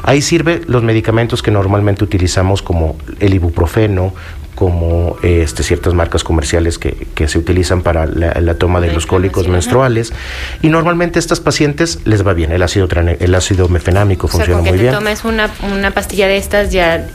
[0.02, 4.14] Ahí sirve los medicamentos que normalmente utilizamos como el ibuprofeno,
[4.54, 9.48] como este, ciertas marcas comerciales que, que se utilizan para la, toma de los cólicos
[9.48, 10.14] menstruales.
[10.62, 12.52] Y normalmente a estas pacientes les va bien.
[12.52, 12.88] El ácido,
[13.20, 14.92] el ácido mefenámico funciona muy bien.
[14.92, 17.06] Si tomas una, una pastilla de estas ya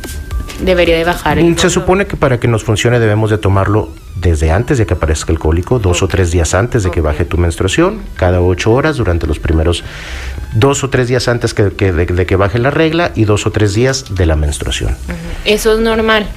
[0.61, 1.41] debería de bajar.
[1.41, 4.93] Mm, se supone que para que nos funcione debemos de tomarlo desde antes de que
[4.93, 8.71] aparezca el cólico, dos o tres días antes de que baje tu menstruación, cada ocho
[8.71, 9.83] horas durante los primeros
[10.53, 13.73] dos o tres días antes que, de, que baje la regla y dos o tres
[13.73, 14.95] días de la menstruación.
[15.45, 16.27] Eso es normal.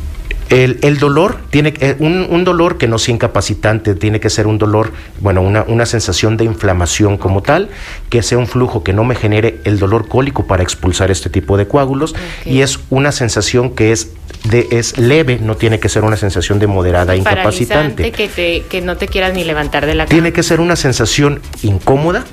[0.51, 4.59] El, dolor tiene eh, un, un, dolor que no sea incapacitante, tiene que ser un
[4.59, 7.71] dolor, bueno, una, una, sensación de inflamación como tal,
[8.11, 11.57] que sea un flujo que no me genere el dolor cólico para expulsar este tipo
[11.57, 14.13] de coágulos y es una sensación que es
[14.45, 18.13] de, es leve, no tiene que ser una sensación de moderada incapacitante.
[18.13, 20.11] Que, te, que no te quieras ni levantar de la cama.
[20.11, 22.25] Tiene que ser una sensación incómoda.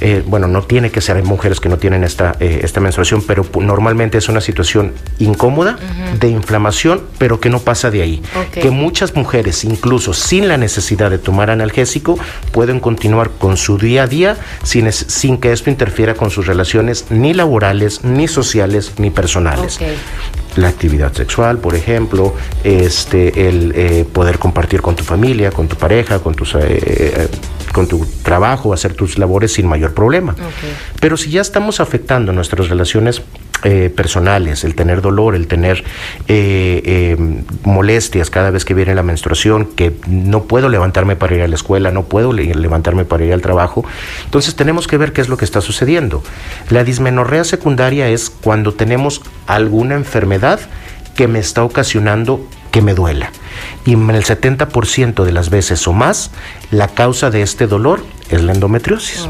[0.00, 3.22] Eh, bueno, no tiene que ser, hay mujeres que no tienen esta, eh, esta menstruación,
[3.26, 5.78] pero normalmente es una situación incómoda,
[6.18, 8.22] de inflamación, pero que no pasa de ahí.
[8.52, 12.18] Que muchas mujeres, incluso sin la necesidad de tomar analgésico,
[12.52, 17.06] pueden continuar con su día a día sin, sin que esto interfiera con sus relaciones
[17.10, 19.78] ni laborales, ni sociales, ni personales
[20.56, 22.34] la actividad sexual, por ejemplo,
[22.64, 27.28] este, el eh, poder compartir con tu familia, con tu pareja, con tus, eh, eh,
[27.72, 30.34] con tu trabajo, hacer tus labores sin mayor problema.
[31.00, 33.22] Pero si ya estamos afectando nuestras relaciones
[33.62, 35.84] eh, personales, el tener dolor, el tener
[36.28, 37.16] eh, eh,
[37.64, 41.56] molestias cada vez que viene la menstruación, que no puedo levantarme para ir a la
[41.56, 43.84] escuela, no puedo levantarme para ir al trabajo.
[44.24, 46.22] Entonces tenemos que ver qué es lo que está sucediendo.
[46.70, 50.60] La dismenorrea secundaria es cuando tenemos alguna enfermedad
[51.14, 53.30] que me está ocasionando que me duela.
[53.84, 56.30] Y en el 70% de las veces o más,
[56.70, 59.28] la causa de este dolor es la endometriosis.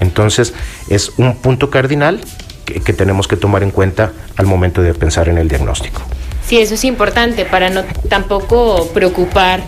[0.00, 0.54] Entonces,
[0.88, 2.20] es un punto cardinal
[2.66, 6.02] que, tenemos que tomar en cuenta al momento de pensar en el diagnóstico.
[6.46, 9.62] Sí, eso es importante para no tampoco preocupar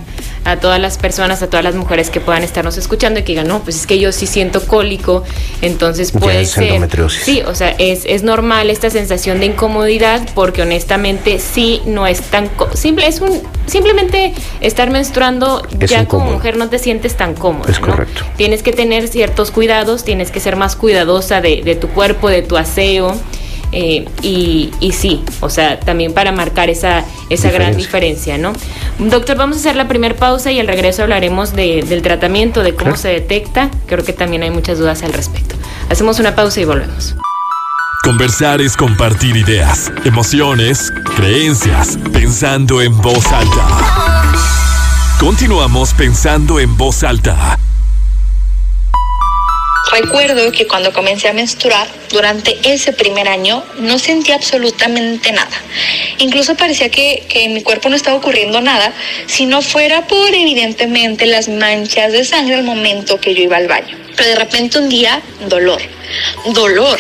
[0.44, 3.48] a todas las personas, a todas las mujeres que puedan estarnos escuchando y que digan,
[3.48, 5.24] no, pues es que yo sí siento cólico,
[5.62, 6.88] entonces puede ser.
[7.24, 12.20] Sí, o sea, es, es normal esta sensación de incomodidad porque honestamente sí no es
[12.22, 17.70] tan simple, es un simplemente estar menstruando ya como mujer no te sientes tan cómoda.
[17.70, 18.24] Es correcto.
[18.37, 22.42] Tienes que tener ciertos cuidados, tienes que ser más cuidadosa de, de tu cuerpo, de
[22.42, 23.14] tu aseo.
[23.72, 28.52] Eh, y, y, sí, o sea, también para marcar esa, esa gran diferencia, ¿no?
[28.98, 32.96] Doctor, vamos a hacer la primera pausa y al regreso hablaremos del tratamiento, de cómo
[32.96, 33.70] se detecta.
[33.87, 35.54] Creo que también hay muchas dudas al respecto.
[35.90, 37.14] Hacemos una pausa y volvemos.
[38.02, 43.66] Conversar es compartir ideas, emociones, creencias, pensando en voz alta.
[45.20, 47.59] Continuamos pensando en voz alta
[49.90, 55.62] Recuerdo que cuando comencé a menstruar, durante ese primer año, no sentía absolutamente nada.
[56.18, 58.92] Incluso parecía que, que en mi cuerpo no estaba ocurriendo nada,
[59.27, 63.68] si no fuera por evidentemente las manchas de sangre al momento que yo iba al
[63.68, 63.96] baño.
[64.16, 65.81] Pero de repente un día, dolor
[66.53, 66.98] dolor.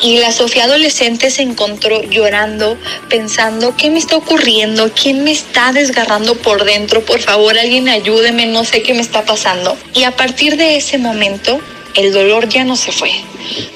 [0.00, 4.90] Y la Sofía adolescente se encontró llorando, pensando, ¿qué me está ocurriendo?
[4.92, 7.04] ¿Quién me está desgarrando por dentro?
[7.04, 9.76] Por favor, alguien ayúdeme, no sé qué me está pasando.
[9.94, 11.60] Y a partir de ese momento,
[11.98, 13.10] el dolor ya no se fue.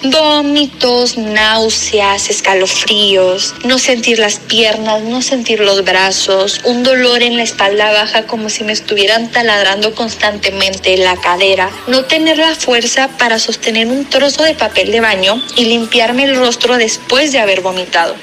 [0.04, 7.42] Vómitos, náuseas, escalofríos, no sentir las piernas, no sentir los brazos, un dolor en la
[7.42, 13.40] espalda baja como si me estuvieran taladrando constantemente la cadera, no tener la fuerza para
[13.40, 18.14] sostener un trozo de papel de baño y limpiarme el rostro después de haber vomitado.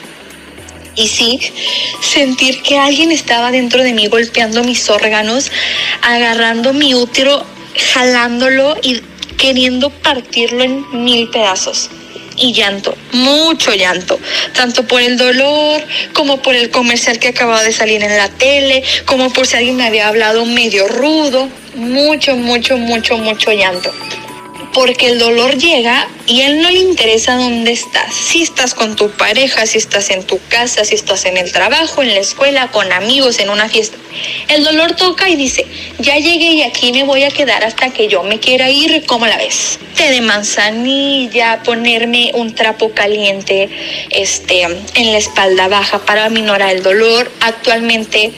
[0.95, 1.41] Y sí,
[2.01, 5.51] sentir que alguien estaba dentro de mí golpeando mis órganos,
[6.01, 7.45] agarrando mi útero,
[7.93, 9.01] jalándolo y
[9.39, 11.89] queriendo partirlo en mil pedazos.
[12.35, 14.17] Y llanto, mucho llanto,
[14.53, 15.81] tanto por el dolor
[16.13, 19.75] como por el comercial que acababa de salir en la tele, como por si alguien
[19.75, 23.91] me había hablado medio rudo, mucho, mucho, mucho, mucho llanto
[24.79, 28.15] porque el dolor llega y él no le interesa dónde estás.
[28.15, 32.01] Si estás con tu pareja, si estás en tu casa, si estás en el trabajo,
[32.01, 33.97] en la escuela, con amigos, en una fiesta.
[34.47, 35.65] El dolor toca y dice,
[35.99, 39.27] ya llegué y aquí me voy a quedar hasta que yo me quiera ir, ¿cómo
[39.27, 39.79] la ves?
[39.95, 43.69] Té de manzanilla, ponerme un trapo caliente
[44.11, 47.29] este, en la espalda baja para minorar el dolor.
[47.41, 48.31] Actualmente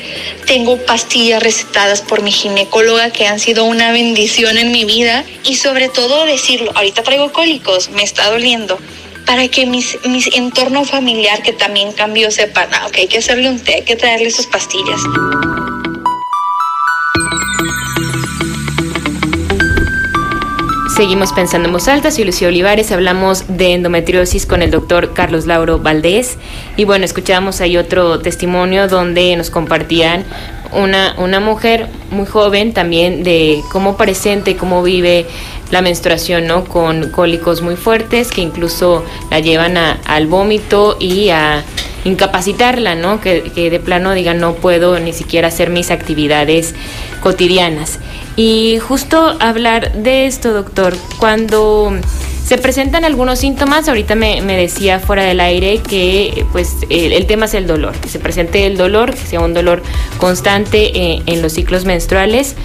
[0.45, 5.55] tengo pastillas recetadas por mi ginecóloga que han sido una bendición en mi vida y
[5.55, 8.77] sobre todo decirlo, ahorita traigo cólicos, me está doliendo
[9.25, 9.83] para que mi
[10.33, 13.95] entorno familiar que también cambió sepan, ah, ok, hay que hacerle un té, hay que
[13.95, 14.99] traerle sus pastillas.
[21.01, 25.47] Seguimos pensando en voz alta, soy Lucía Olivares, hablamos de endometriosis con el doctor Carlos
[25.47, 26.37] Lauro Valdés
[26.77, 30.25] y bueno, escuchábamos ahí otro testimonio donde nos compartían
[30.71, 35.25] una, una mujer muy joven también de cómo presente, cómo vive
[35.71, 36.65] la menstruación, ¿no?
[36.65, 41.63] Con cólicos muy fuertes que incluso la llevan al vómito y a
[42.03, 43.21] incapacitarla, ¿no?
[43.21, 46.75] Que, que de plano diga no puedo ni siquiera hacer mis actividades
[47.21, 47.99] cotidianas.
[48.35, 51.93] Y justo hablar de esto, doctor, cuando
[52.51, 57.53] se presentan algunos síntomas, ahorita me, decía fuera del aire que pues el, tema es
[57.53, 59.81] el dolor, que se presente el dolor, que sea un dolor
[60.17, 62.55] constante eh, en los ciclos menstruales.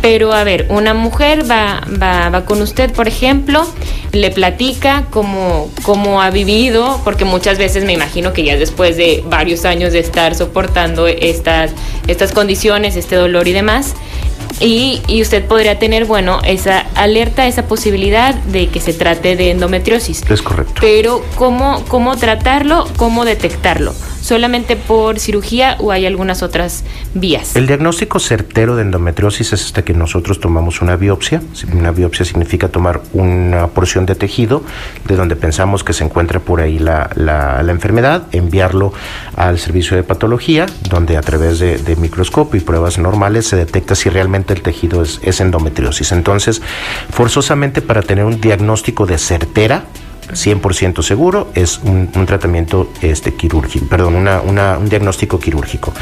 [0.00, 3.66] Pero a ver, una mujer va, va, va con usted, por ejemplo,
[4.12, 9.24] le platica cómo, cómo ha vivido, porque muchas veces me imagino que ya después de
[9.26, 11.72] varios años de estar soportando estas,
[12.06, 13.94] estas condiciones, este dolor y demás,
[14.60, 19.50] y, y, usted podría tener, bueno, esa alerta, esa posibilidad de que se trate de
[19.50, 20.22] endometriosis.
[20.30, 20.74] Es correcto.
[20.80, 22.86] Pero ¿cómo, cómo tratarlo?
[22.96, 23.94] ¿Cómo detectarlo?
[24.24, 26.82] Solamente por cirugía o hay algunas otras
[27.12, 27.54] vías?
[27.56, 31.42] El diagnóstico certero de endometriosis es este que nosotros tomamos una biopsia.
[31.74, 34.62] Una biopsia significa tomar una porción de tejido
[35.04, 38.94] de donde pensamos que se encuentra por ahí la, la, enfermedad, enviarlo
[39.36, 44.08] al servicio de patología, donde a través de, microscopio y pruebas normales se detecta si
[44.08, 46.12] realmente el tejido es endometriosis.
[46.12, 46.62] Entonces,
[47.10, 49.84] forzosamente para tener un diagnóstico de certera,
[50.28, 55.92] 100% seguro, es un, tratamiento este, quirúrgico, perdón, un diagnóstico quirúrgico.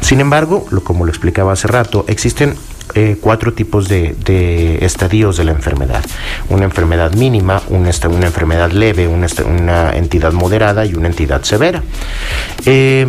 [0.00, 2.54] Sin embargo, como lo explicaba hace rato, existen
[2.94, 6.04] eh, cuatro tipos de, estadios de la enfermedad.
[6.48, 11.82] Una enfermedad mínima, una, una enfermedad leve, una, una, entidad moderada y una entidad severa.
[12.64, 13.06] Eh,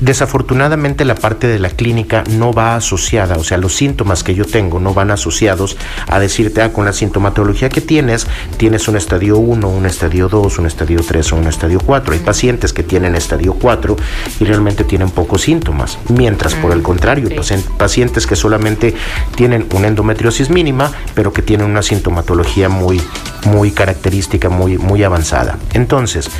[0.00, 4.44] Desafortunadamente la parte de la clínica no va asociada, o sea, los síntomas que yo
[4.44, 9.38] tengo no van asociados a decirte, ah, con la sintomatología que tienes, tienes un estadio
[9.38, 12.14] 1, un estadio 2, un estadio 3 o un estadio 4.
[12.14, 13.96] Hay pacientes que tienen estadio 4
[14.40, 17.28] y realmente tienen pocos síntomas, mientras por el contrario,
[17.76, 18.94] pacientes que solamente
[19.34, 23.00] tienen una endometriosis mínima, pero que tienen una sintomatología muy,
[23.46, 25.58] muy característica, muy, muy avanzada.
[25.72, 26.30] Entonces,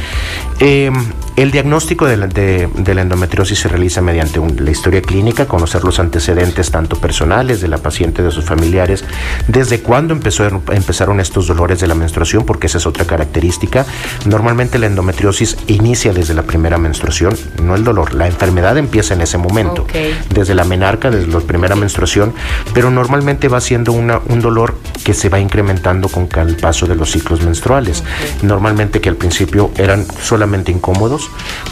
[0.60, 0.94] em,
[1.36, 5.82] el diagnóstico de la, de la endometriosis si se realiza mediante la historia clínica, conocer
[5.82, 9.04] los antecedentes tanto personales de la paciente, de sus familiares,
[9.46, 13.86] desde cuándo empezó, empezaron estos dolores de la menstruación, porque esa es otra característica.
[14.26, 19.22] Normalmente la endometriosis inicia desde la primera menstruación, no el dolor, la enfermedad empieza en
[19.22, 19.86] ese momento,
[20.28, 22.34] desde la menarca, desde la primera menstruación,
[22.74, 26.96] pero normalmente va siendo una, un dolor que se va incrementando con el paso de
[26.96, 28.04] los ciclos menstruales.
[28.42, 31.30] Normalmente que al principio eran solamente incómodos,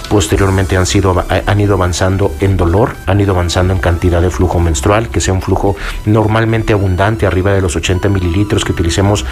[0.08, 4.60] posteriormente han sido han ido avanzando en dolor, han ido avanzando en cantidad de flujo
[4.60, 9.24] menstrual, que sea un flujo normalmente abundante, arriba de los 80 mililitros, que utilicemos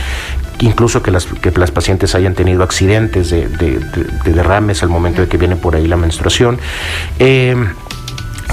[0.60, 3.48] incluso que las, que las pacientes hayan tenido accidentes de,
[4.24, 6.58] derrames al momento de que viene por ahí la menstruación.
[7.18, 7.56] Eh,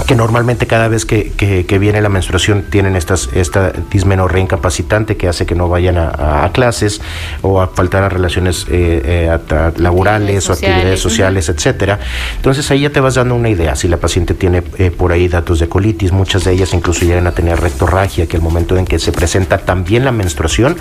[0.06, 1.32] que normalmente cada vez que,
[1.80, 7.00] viene la menstruación tienen estas, esta dismenorrea incapacitante que hace que no vayan a, clases
[7.42, 11.98] o a faltar a relaciones eh, eh, laborales o actividades sociales, etcétera.
[12.36, 13.74] Entonces ahí ya te vas dando una idea.
[13.74, 17.26] Si la paciente tiene eh, por ahí datos de colitis, muchas de ellas incluso llegan
[17.26, 20.76] a tener rectorragia, que al momento en que se presenta también la menstruación,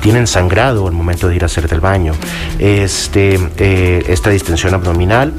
[0.00, 2.12] tienen sangrado al momento de ir a hacer del baño.
[2.58, 3.38] Este,
[4.12, 5.32] esta distensión abdominal,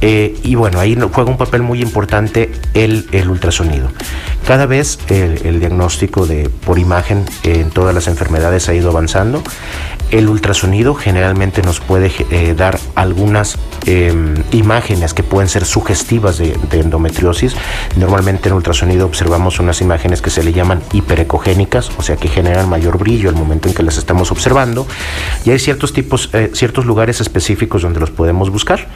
[0.00, 3.88] eh, y bueno, ahí juega un papel muy importante el, ultrasonido.
[4.46, 9.42] Cada vez el, diagnóstico de, por imagen en todas las enfermedades ha ido avanzando.
[10.10, 16.56] El ultrasonido generalmente nos puede eh, dar algunas em, imágenes que pueden ser sugestivas de,
[16.72, 17.54] endometriosis.
[17.96, 22.70] Normalmente en ultrasonido observamos unas imágenes que se le llaman hiperecogénicas, o sea que generan
[22.70, 24.86] mayor brillo al momento en que las estamos observando.
[25.44, 28.86] Y hay ciertos tipos, eh, ciertos lugares específicos donde los podemos buscar.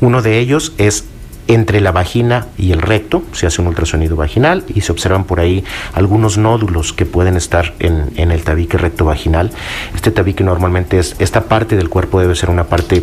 [0.00, 1.04] Uno de ellos es
[1.48, 5.40] entre la vagina y el recto, se hace un ultrasonido vaginal y se observan por
[5.40, 9.50] ahí algunos nódulos que pueden estar en, el tabique recto vaginal.
[9.94, 13.02] Este tabique normalmente es, esta parte del cuerpo debe ser una parte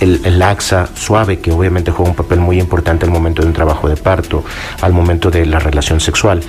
[0.00, 3.88] el, laxa, suave, que obviamente juega un papel muy importante al momento de un trabajo
[3.88, 4.44] de parto,
[4.82, 6.42] al momento de la relación sexual.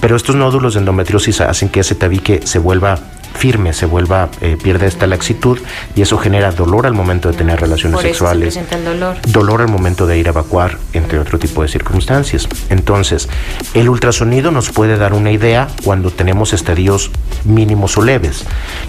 [0.00, 2.98] Pero estos nódulos de endometriosis hacen que ese tabique se vuelva
[3.34, 5.58] firme, se vuelva, eh, pierde esta laxitud
[5.94, 8.56] y eso genera dolor al momento de tener relaciones sexuales.
[8.56, 9.16] el dolor.
[9.26, 12.48] Dolor al momento de ir a evacuar, entre otro tipo de circunstancias.
[12.68, 13.28] Entonces,
[13.74, 17.10] el ultrasonido nos puede dar una idea cuando tenemos estadios
[17.44, 18.44] mínimos o leves,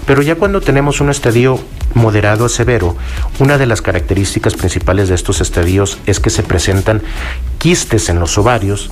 [0.06, 1.60] pero ya cuando tenemos un estadio
[1.94, 2.96] moderado a severo,
[3.38, 7.02] una de las características principales de estos estadios es que se presentan
[7.58, 8.90] quistes en los ovarios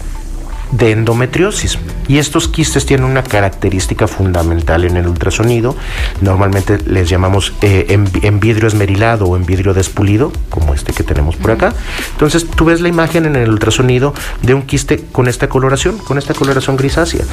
[0.72, 1.78] de endometriosis.
[2.08, 5.76] Y estos quistes tienen una característica fundamental en el ultrasonido.
[6.22, 11.36] Normalmente les llamamos eh, en, vidrio esmerilado o en vidrio despulido, como este que tenemos
[11.36, 11.74] por acá.
[12.12, 16.16] Entonces tú ves la imagen en el ultrasonido de un quiste con esta coloración, con
[16.16, 17.24] esta coloración grisácea.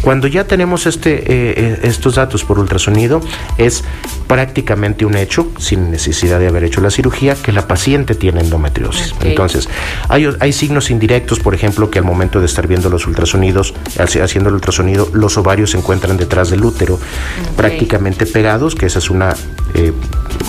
[0.00, 1.24] Cuando ya tenemos este, eh,
[1.56, 3.20] eh, estos datos por ultrasonido,
[3.58, 3.84] es
[4.26, 9.14] prácticamente un hecho, sin necesidad de haber hecho la cirugía, que la paciente tiene endometriosis.
[9.22, 9.68] Entonces,
[10.08, 14.48] hay, hay signos indirectos, por ejemplo, que al momento de estar viendo los ultrasonidos, haciendo
[14.48, 16.98] el ultrasonido, los ovarios se encuentran detrás del útero,
[17.56, 19.34] prácticamente pegados, que esa es una,
[19.74, 19.92] eh,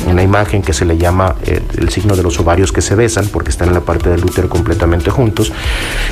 [0.08, 3.28] una imagen que se le llama eh, el signo de los ovarios que se besan,
[3.28, 5.52] porque están en la parte del útero completamente juntos.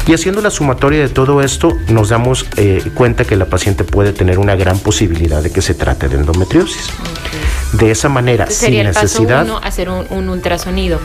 [0.07, 4.13] Y haciendo la sumatoria de todo esto, nos damos eh, cuenta que la paciente puede
[4.13, 6.89] tener una gran posibilidad de que se trate de endometriosis.
[7.73, 9.47] De esa manera, sin necesidad.
[9.63, 10.99] hacer un, un ultrasonido.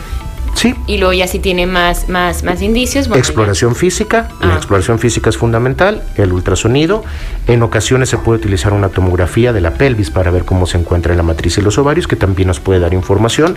[0.57, 0.73] Sí.
[0.87, 3.07] Y luego ya si tiene más, más, más indicios.
[3.13, 4.57] exploración física, la ah.
[4.57, 7.03] exploración física es fundamental, el ultrasonido.
[7.45, 11.13] En ocasiones se puede utilizar una tomografía de la pelvis para ver cómo se encuentra
[11.13, 13.53] la matriz y los ovarios, que también nos puede dar información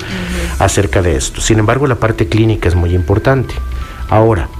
[0.59, 1.41] acerca de esto.
[1.41, 3.55] Sin embargo, la parte clínica es muy importante.
[4.11, 4.51] Ahora,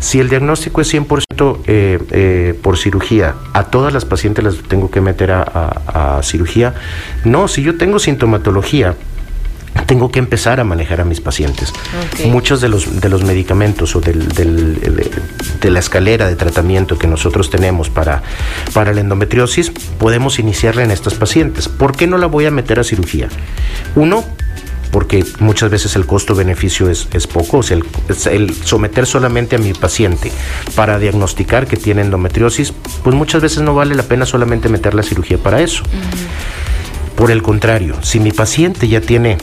[0.00, 4.90] si el diagnóstico es 100% eh, eh, por cirugía, ¿a todas las pacientes las tengo
[4.90, 6.74] que meter a cirugía?
[7.24, 8.96] No, si yo tengo sintomatología,
[9.86, 11.72] tengo que empezar a manejar a mis pacientes.
[12.26, 17.50] Muchos de los, de los medicamentos o del, de, la escalera de tratamiento que nosotros
[17.50, 18.22] tenemos para,
[18.72, 21.68] para la endometriosis, podemos iniciarla en estas pacientes.
[21.68, 23.28] ¿Por qué no la voy a meter a cirugía?
[23.96, 24.24] Uno,
[24.90, 27.76] porque muchas veces el costo-beneficio es, poco, o sea,
[28.30, 30.30] el, someter solamente a mi paciente
[30.76, 32.72] para diagnosticar que tiene endometriosis,
[33.02, 35.82] pues muchas veces no vale la pena solamente meter la cirugía para eso.
[37.16, 39.38] Por el contrario, si mi paciente ya tiene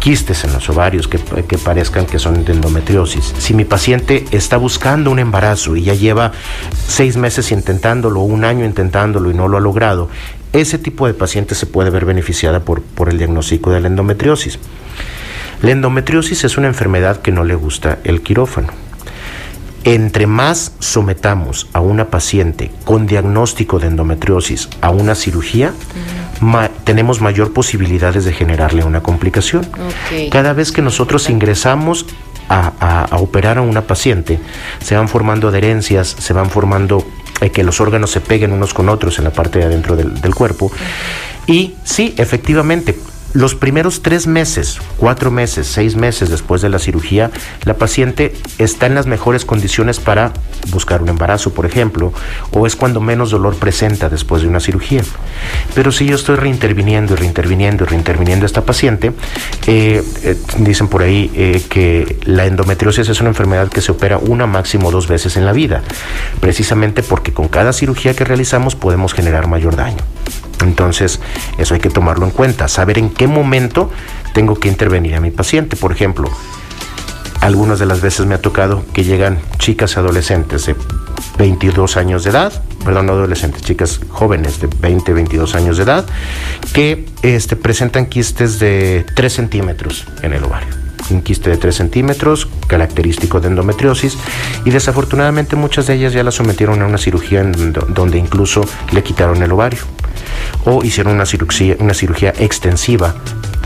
[0.00, 1.18] quistes en los ovarios que,
[1.58, 3.34] parezcan que son de endometriosis.
[3.38, 6.32] Si mi paciente está buscando un embarazo y ya lleva
[6.88, 10.08] seis meses intentándolo, un año intentándolo y no lo ha logrado,
[10.52, 14.58] ese tipo de paciente se puede ver beneficiada por, por el diagnóstico de la endometriosis.
[15.62, 18.68] La endometriosis es una enfermedad que no le gusta el quirófano.
[19.84, 25.72] Entre más sometamos a una paciente con diagnóstico de endometriosis a una cirugía,
[26.84, 29.66] tenemos mayor posibilidades de generarle una complicación.
[30.30, 32.06] Cada vez que nosotros ingresamos
[32.48, 34.40] a, operar a una paciente,
[34.82, 37.06] se van formando adherencias, se van formando
[37.40, 40.20] eh, que los órganos se peguen unos con otros en la parte de adentro del,
[40.20, 40.72] del cuerpo.
[41.46, 42.96] Y sí, efectivamente,
[43.32, 47.30] los primeros tres meses, cuatro meses, seis meses después de la cirugía,
[47.64, 50.32] la paciente está en las mejores condiciones para
[50.70, 52.12] buscar un embarazo, por ejemplo,
[52.52, 55.02] o es cuando menos dolor presenta después de una cirugía.
[55.74, 59.12] Pero si yo estoy reinterviniendo y reinterviniendo y reinterviniendo a esta paciente,
[59.66, 64.18] eh, eh, dicen por ahí eh, que la endometriosis es una enfermedad que se opera
[64.18, 65.82] una máximo dos veces en la vida,
[66.40, 70.02] precisamente porque con cada cirugía que realizamos podemos generar mayor daño.
[70.62, 71.20] Entonces,
[71.58, 73.90] eso hay que tomarlo en cuenta, saber en qué momento
[74.34, 75.76] tengo que intervenir a mi paciente.
[75.76, 76.30] Por ejemplo,
[77.40, 80.76] algunas de las veces me ha tocado que llegan chicas adolescentes de
[81.38, 82.52] 22 años de edad,
[82.84, 86.04] perdón, no adolescentes, chicas jóvenes de 20, 22 años de edad,
[86.72, 90.89] que este, presentan quistes de 3 centímetros en el ovario.
[91.10, 94.16] Un quiste de 3 centímetros, característico de endometriosis,
[94.64, 99.02] y desafortunadamente muchas de ellas ya la sometieron a una cirugía en donde incluso le
[99.02, 99.80] quitaron el ovario
[100.64, 103.14] o hicieron una cirugía, una cirugía extensiva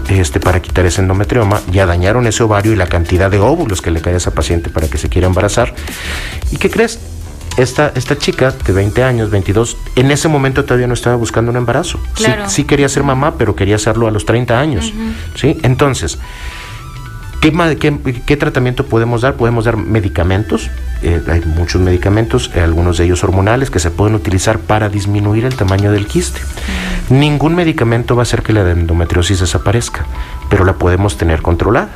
[0.08, 3.90] este, para quitar ese endometrioma, ya dañaron ese ovario y la cantidad de óvulos que
[3.90, 5.74] le cae a esa paciente para que se quiera embarazar.
[6.50, 7.00] ¿Y qué crees?
[7.56, 11.56] Esta, esta chica de 20 años, 22, en ese momento todavía no estaba buscando un
[11.56, 12.00] embarazo.
[12.48, 14.92] Sí, quería ser mamá, pero quería hacerlo a los 30 años.
[15.36, 15.58] ¿sí?
[15.62, 16.18] Entonces,
[17.44, 19.34] ¿Qué, tratamiento podemos dar?
[19.34, 20.70] Podemos dar medicamentos,
[21.02, 25.44] eh, hay muchos medicamentos, eh, algunos de ellos hormonales, que se pueden utilizar para disminuir
[25.44, 26.40] el tamaño del quiste.
[27.10, 30.06] Ningún medicamento va a hacer que la endometriosis desaparezca,
[30.48, 31.90] pero la podemos tener controlada.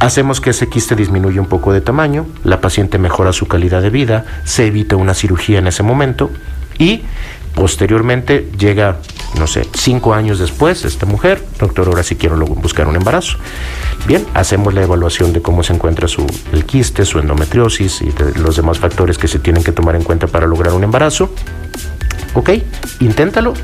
[0.00, 3.88] Hacemos que ese quiste disminuya un poco de tamaño, la paciente mejora su calidad de
[3.88, 6.30] vida, se evita una cirugía en ese momento
[6.78, 7.04] y
[7.54, 8.98] Posteriormente llega,
[9.38, 13.38] no sé, cinco años después, esta mujer, doctor, ahora sí quiero buscar un embarazo.
[14.06, 18.56] Bien, hacemos la evaluación de cómo se encuentra su, el quiste, su endometriosis y los
[18.56, 21.32] demás factores que se tienen que tomar en cuenta para lograr un embarazo.
[22.34, 22.50] Ok,
[23.00, 23.54] inténtalo,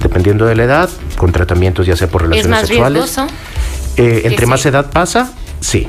[0.00, 3.18] dependiendo de la edad, con tratamientos ya sea por relaciones ¿Es más sexuales.
[3.96, 5.88] Eh, entre más edad pasa, sí.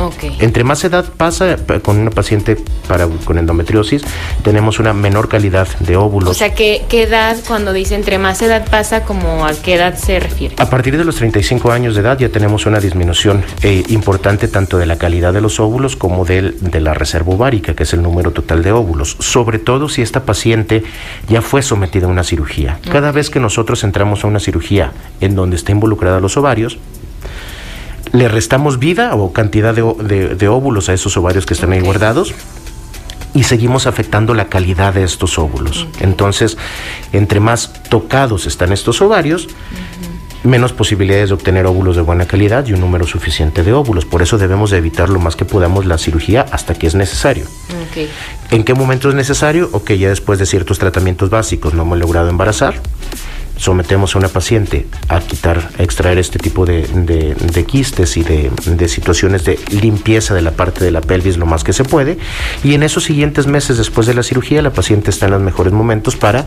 [0.00, 0.24] Ok.
[0.40, 2.56] Entre más edad pasa pa- con una paciente
[2.88, 4.02] para, con endometriosis,
[4.42, 6.30] tenemos una menor calidad de óvulos.
[6.30, 9.96] O sea, ¿qué, ¿qué edad, cuando dice entre más edad pasa, como a qué edad
[9.96, 10.54] se refiere?
[10.58, 14.78] A partir de los 35 años de edad ya tenemos una disminución eh, importante tanto
[14.78, 18.02] de la calidad de los óvulos como del- de la reserva ovárica, que es el
[18.02, 19.16] número total de óvulos.
[19.20, 20.82] Sobre todo si esta paciente
[21.28, 22.78] ya fue sometida a una cirugía.
[22.90, 26.78] Cada vez que nosotros entramos a una cirugía en donde está involucrada los ovarios,
[28.12, 31.72] le restamos vida o cantidad de, ó- de- de óvulos a esos ovarios que están
[31.72, 32.34] ahí guardados
[33.34, 35.86] y seguimos afectando la calidad de estos óvulos.
[36.00, 36.56] Entonces,
[37.12, 39.46] entre más tocados están estos ovarios,
[40.42, 44.06] menos posibilidades de obtener óvulos de buena calidad y un número suficiente de óvulos.
[44.06, 47.44] Por eso debemos de evitar lo más que podamos la cirugía hasta que es necesario.
[48.50, 49.68] ¿En qué momento es necesario?
[49.72, 52.80] Ok, ya después de ciertos tratamientos básicos no hemos logrado embarazar.
[53.60, 56.86] Sometemos a una paciente a quitar, a extraer este tipo de,
[57.68, 61.74] quistes y de situaciones de limpieza de la parte de la pelvis lo más que
[61.74, 62.16] se puede.
[62.64, 65.74] Y en esos siguientes meses después de la cirugía, la paciente está en los mejores
[65.74, 66.46] momentos para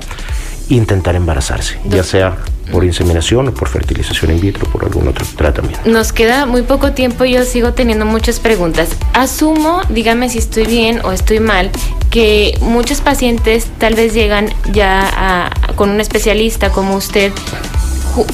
[0.75, 2.37] intentar embarazarse, ya sea
[2.71, 5.81] por inseminación o por fertilización in vitro, por algún otro tratamiento.
[5.89, 8.89] Nos queda muy poco tiempo y yo sigo teniendo muchas preguntas.
[9.13, 11.69] Asumo, dígame si estoy bien o estoy mal,
[12.09, 17.31] que muchos pacientes tal vez llegan ya a- con un especialista como usted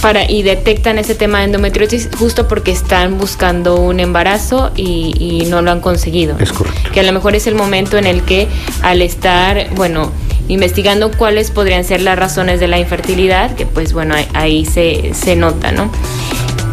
[0.02, 5.46] para, y detectan ese tema de endometriosis justo porque están buscando un embarazo y, y
[5.50, 6.36] no lo han conseguido.
[6.40, 6.92] Es correcto.
[6.92, 8.48] Que a lo mejor es el momento en el que
[8.82, 10.12] al estar, bueno,
[10.50, 15.14] investigando cuáles podrían ser las razones de la infertilidad, que pues bueno, ahí, ahí se,
[15.14, 15.90] se nota, ¿no?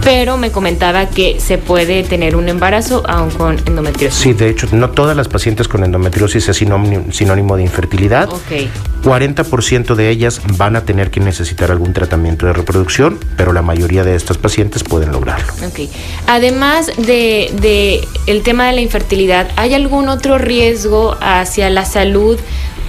[0.02, 4.16] Pero me comentaba que se puede tener un embarazo aún con endometriosis.
[4.16, 8.28] Sí, de hecho, no todas las pacientes con endometriosis es sinónimo, de infertilidad.
[8.32, 8.68] Ok.
[9.02, 14.04] 40% de ellas van a tener que necesitar algún tratamiento de reproducción, pero la mayoría
[14.04, 15.52] de estas pacientes pueden lograrlo.
[15.66, 15.90] Ok.
[16.28, 22.38] Además de, de el tema de la infertilidad, ¿hay algún otro riesgo hacia la salud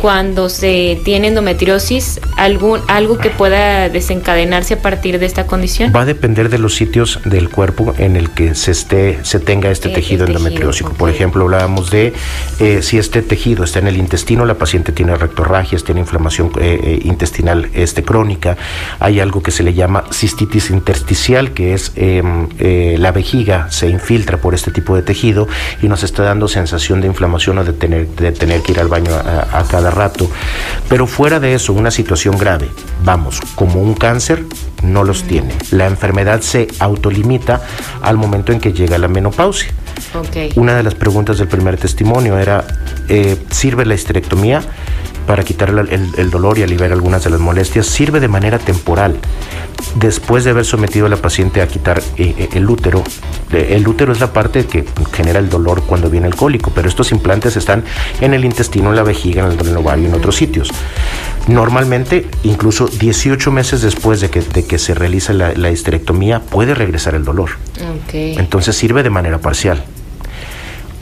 [0.01, 2.19] cuando se tiene endometriosis?
[2.37, 5.91] ¿Algún, ¿Algo que pueda desencadenarse a partir de esta condición?
[5.95, 9.69] Va a depender de los sitios del cuerpo en el que se esté, se tenga
[9.71, 10.93] este El- tejido el tejido, endometriósico.
[10.93, 12.13] Por ejemplo, hablábamos de
[12.59, 16.79] eh, si este tejido está en el intestino, la paciente tiene rectorragias, tiene inflamación eh,
[16.83, 18.57] eh, intestinal este, crónica.
[18.99, 23.89] Hay algo que se le llama cistitis intersticial, que es em, eh, la vejiga se
[23.89, 25.47] infiltra por este tipo de tejido
[25.81, 28.87] y nos está dando sensación de inflamación o de tener, de tener que ir al
[28.87, 30.29] baño a, a cada rato.
[30.89, 32.69] Pero fuera de eso, una situación grave,
[33.03, 34.43] vamos, como un cáncer,
[34.83, 35.53] no los tiene.
[35.71, 37.61] La enfermedad se autolimita
[38.01, 39.71] al momento en que llega la menopausia.
[40.13, 40.55] Ok.
[40.55, 42.65] Una de las preguntas del primer testimonio era,
[43.09, 44.61] eh, ¿sirve la histerectomía
[45.27, 47.85] para quitar el, dolor y aliviar algunas de las molestias?
[47.85, 49.19] Sirve de manera temporal.
[49.95, 53.03] Después de haber sometido a la paciente a quitar eh, eh, el útero,
[53.51, 56.87] eh, el útero es la parte que genera el dolor cuando viene el cólico, pero
[56.87, 57.83] estos implantes están
[58.21, 60.69] en el intestino, en la vejiga, en el, ovario, en otros sitios.
[61.47, 66.73] Normalmente, incluso 18 meses después de que, de que se realiza la, la histerectomía, puede
[66.73, 67.51] regresar el dolor.
[68.13, 69.83] Entonces sirve de manera parcial.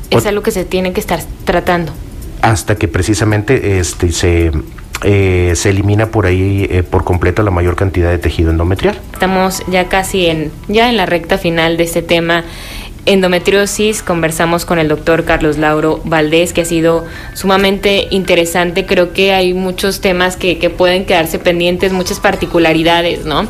[0.09, 1.93] Es algo que se tiene que estar tratando.
[2.45, 4.51] Hasta que precisamente este, se,
[5.03, 8.99] eh, se elimina por ahí eh, por completo la mayor cantidad de tejido endometrial.
[9.13, 12.43] Estamos ya casi en, ya en la recta final de este tema.
[13.07, 18.85] Endometriosis, conversamos con el doctor Carlos Lauro Valdés, que ha sido sumamente interesante.
[18.85, 23.47] Creo que hay muchos temas que, que pueden quedarse pendientes, muchas particularidades, ¿no?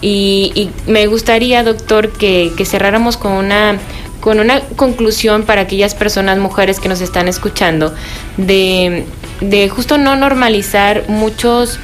[0.00, 3.78] Y, y me gustaría, doctor, que, que cerráramos con una,
[4.24, 7.92] con una conclusión para aquellas personas, mujeres que nos están escuchando,
[8.38, 9.04] de,
[9.42, 11.78] de justo no normalizar muchos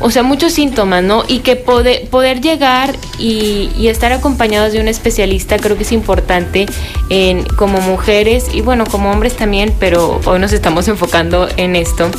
[0.00, 1.22] o sea, muchos síntomas, ¿no?
[1.28, 5.92] Y que poder, poder llegar y, y estar acompañados de un especialista creo que es
[5.92, 6.66] importante
[7.08, 12.10] en, como mujeres y bueno, como hombres también, pero hoy nos estamos enfocando en esto.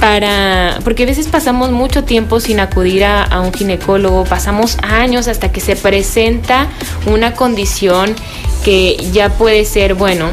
[0.00, 5.52] Para, porque a veces pasamos mucho tiempo sin acudir a, un ginecólogo, pasamos años hasta
[5.52, 6.68] que se presenta
[7.04, 8.14] una condición
[8.64, 10.30] que ya puede ser, bueno,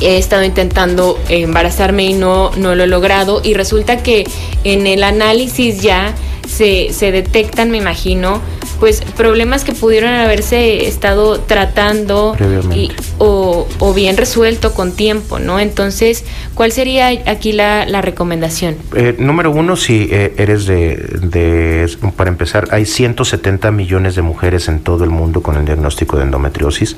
[0.00, 4.24] he estado intentando embarazarme y no, no lo he logrado y resulta que
[4.64, 6.14] en el análisis ya
[6.52, 8.40] se, se detectan, me imagino,
[8.78, 12.36] pues problemas que pudieron haberse estado tratando
[12.74, 15.60] y, o, o bien resuelto con tiempo, ¿no?
[15.60, 16.24] Entonces,
[16.54, 18.76] ¿cuál sería aquí la, la recomendación?
[18.94, 24.68] Eh, número uno, si eh, eres de, de, para empezar, hay 170 millones de mujeres
[24.68, 26.96] en todo el mundo con el diagnóstico de endometriosis,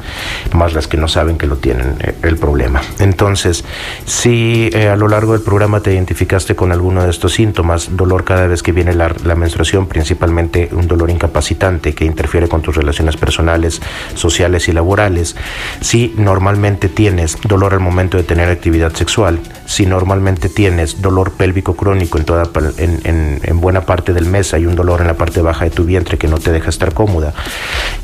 [0.52, 2.80] más las que no saben que lo tienen eh, el problema.
[2.98, 3.64] Entonces,
[4.07, 8.24] si eh, a lo largo del programa te identificaste con alguno de estos síntomas, dolor
[8.24, 12.74] cada vez que viene la, la menstruación, principalmente un dolor incapacitante que interfiere con tus
[12.74, 13.80] relaciones personales,
[14.14, 15.36] sociales y laborales,
[15.80, 21.74] si normalmente tienes dolor al momento de tener actividad sexual, si normalmente tienes dolor pélvico
[21.76, 22.45] crónico en, toda,
[22.78, 26.16] en, buena parte del mes, hay un dolor en la parte baja de tu vientre
[26.16, 27.34] que no te deja estar cómoda.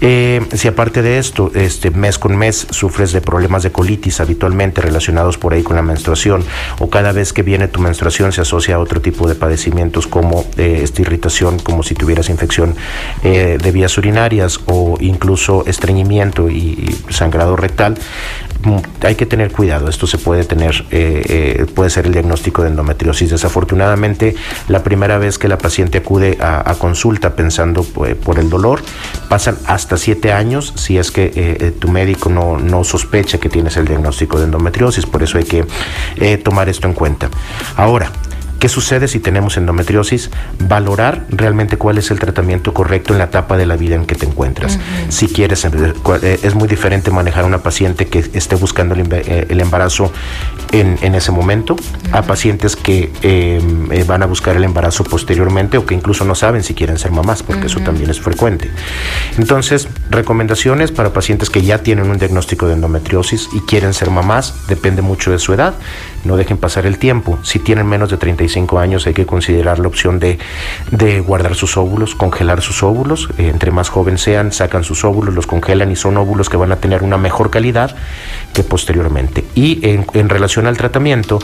[0.01, 4.81] Eh, si aparte de esto, este mes con mes sufres de problemas de colitis habitualmente
[4.81, 6.45] relacionados por ahí con la menstruación,
[6.79, 10.45] o cada vez que viene tu menstruación se asocia a otro tipo de padecimientos como
[10.57, 11.30] eh, esta irritación,
[11.63, 12.75] como si tuvieras infección
[13.23, 17.97] eh, de vías urinarias o incluso estreñimiento y sangrado rectal,
[18.63, 18.77] Mm,
[19.07, 19.89] hay que tener cuidado.
[19.89, 23.31] Esto se puede tener, eh, eh, puede ser el diagnóstico de endometriosis.
[23.31, 24.35] Desafortunadamente,
[24.69, 28.81] la primera vez que la paciente acude a, consulta pensando por el dolor,
[29.29, 34.39] pasan hasta siete años si es que tu médico no, sospecha que tienes el diagnóstico
[34.39, 35.07] de endometriosis.
[35.07, 37.29] Por eso hay que tomar esto en cuenta.
[37.77, 38.11] Ahora,
[38.61, 40.31] ¿Qué sucede si tenemos endometriosis?
[40.59, 44.15] Valorar realmente cuál es el tratamiento correcto en la etapa de la vida en que
[44.15, 44.79] te encuentras.
[45.09, 45.71] Si quieres, eh,
[46.23, 50.13] eh, es muy diferente manejar a una paciente que esté buscando el eh, embarazo
[50.73, 51.75] en, ese momento,
[52.13, 56.63] a pacientes que em, van a buscar el embarazo posteriormente o que incluso no saben
[56.63, 58.71] si quieren ser mamás, porque eso también es frecuente.
[59.39, 64.67] Entonces, recomendaciones para pacientes que ya tienen un diagnóstico de endometriosis y quieren ser mamás,
[64.67, 65.75] depende mucho de su edad,
[66.25, 67.39] no dejen pasar el tiempo.
[67.43, 70.39] Si tienen menos de 35 años hay que considerar la opción de,
[70.91, 73.29] de guardar sus óvulos, congelar sus óvulos.
[73.39, 76.73] Eh, entre más jóvenes sean, sacan sus óvulos, los congelan y son óvulos que van
[76.73, 77.95] a tener una mejor calidad
[78.53, 79.45] que posteriormente.
[79.55, 81.39] Y en, relación al tratamiento,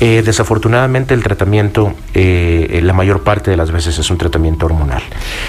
[0.00, 5.02] eh, desafortunadamente el tratamiento eh, la mayor parte de las veces es un tratamiento hormonal.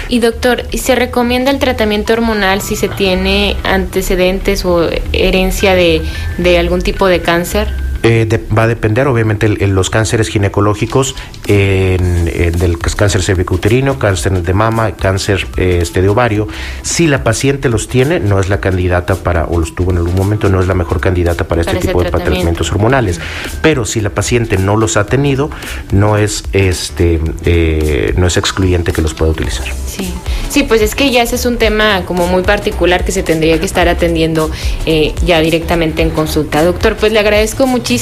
[0.08, 6.02] Y doctor, ¿se recomienda el tratamiento hormonal si se tiene antecedentes o herencia de,
[6.38, 7.83] de algún tipo de cáncer?
[8.06, 14.92] Eh, va a depender, obviamente, en los cánceres ginecológicos, del cáncer cervicouterino, cáncer de mama,
[14.92, 16.46] cáncer este, de ovario.
[16.82, 20.14] Si la paciente los tiene, no es la candidata para, o los tuvo en algún
[20.14, 23.20] momento, no es la mejor candidata para, este tipo de tratamientos hormonales.
[23.62, 25.48] Pero si la paciente no los ha tenido,
[25.90, 29.66] no es, este, eh, no es excluyente que los pueda utilizar.
[29.86, 30.12] Sí.
[30.50, 33.58] sí, pues es que ya ese es un tema como muy particular que se tendría
[33.58, 34.50] que estar atendiendo
[34.84, 36.62] eh, ya directamente en consulta.
[36.62, 37.93] Doctor, pues le agradezco muchísimo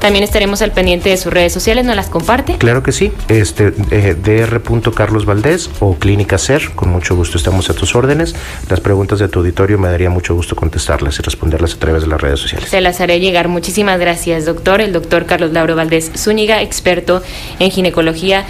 [0.00, 2.56] también estaremos al pendiente de sus redes sociales, ¿nos las comparte?
[2.58, 4.94] Claro que sí, este, eh, dr.
[4.94, 8.34] Carlos Valdés o Clínica Ser, con mucho gusto estamos a tus órdenes.
[8.68, 12.08] Las preguntas de tu auditorio me daría mucho gusto contestarlas y responderlas a través de
[12.08, 12.68] las redes sociales.
[12.68, 13.48] Se las haré llegar.
[13.48, 14.80] Muchísimas gracias, doctor.
[14.80, 17.22] El doctor Carlos Lauro Valdés Zúñiga, experto
[17.58, 18.44] en ginecología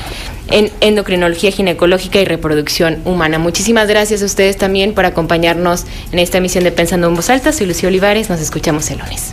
[0.50, 3.38] en endocrinología ginecológica y reproducción humana.
[3.38, 7.52] Muchísimas gracias a ustedes también por acompañarnos en esta emisión de Pensando en Voz Alta.
[7.52, 9.32] Soy Lucía Olivares, nos escuchamos el lunes.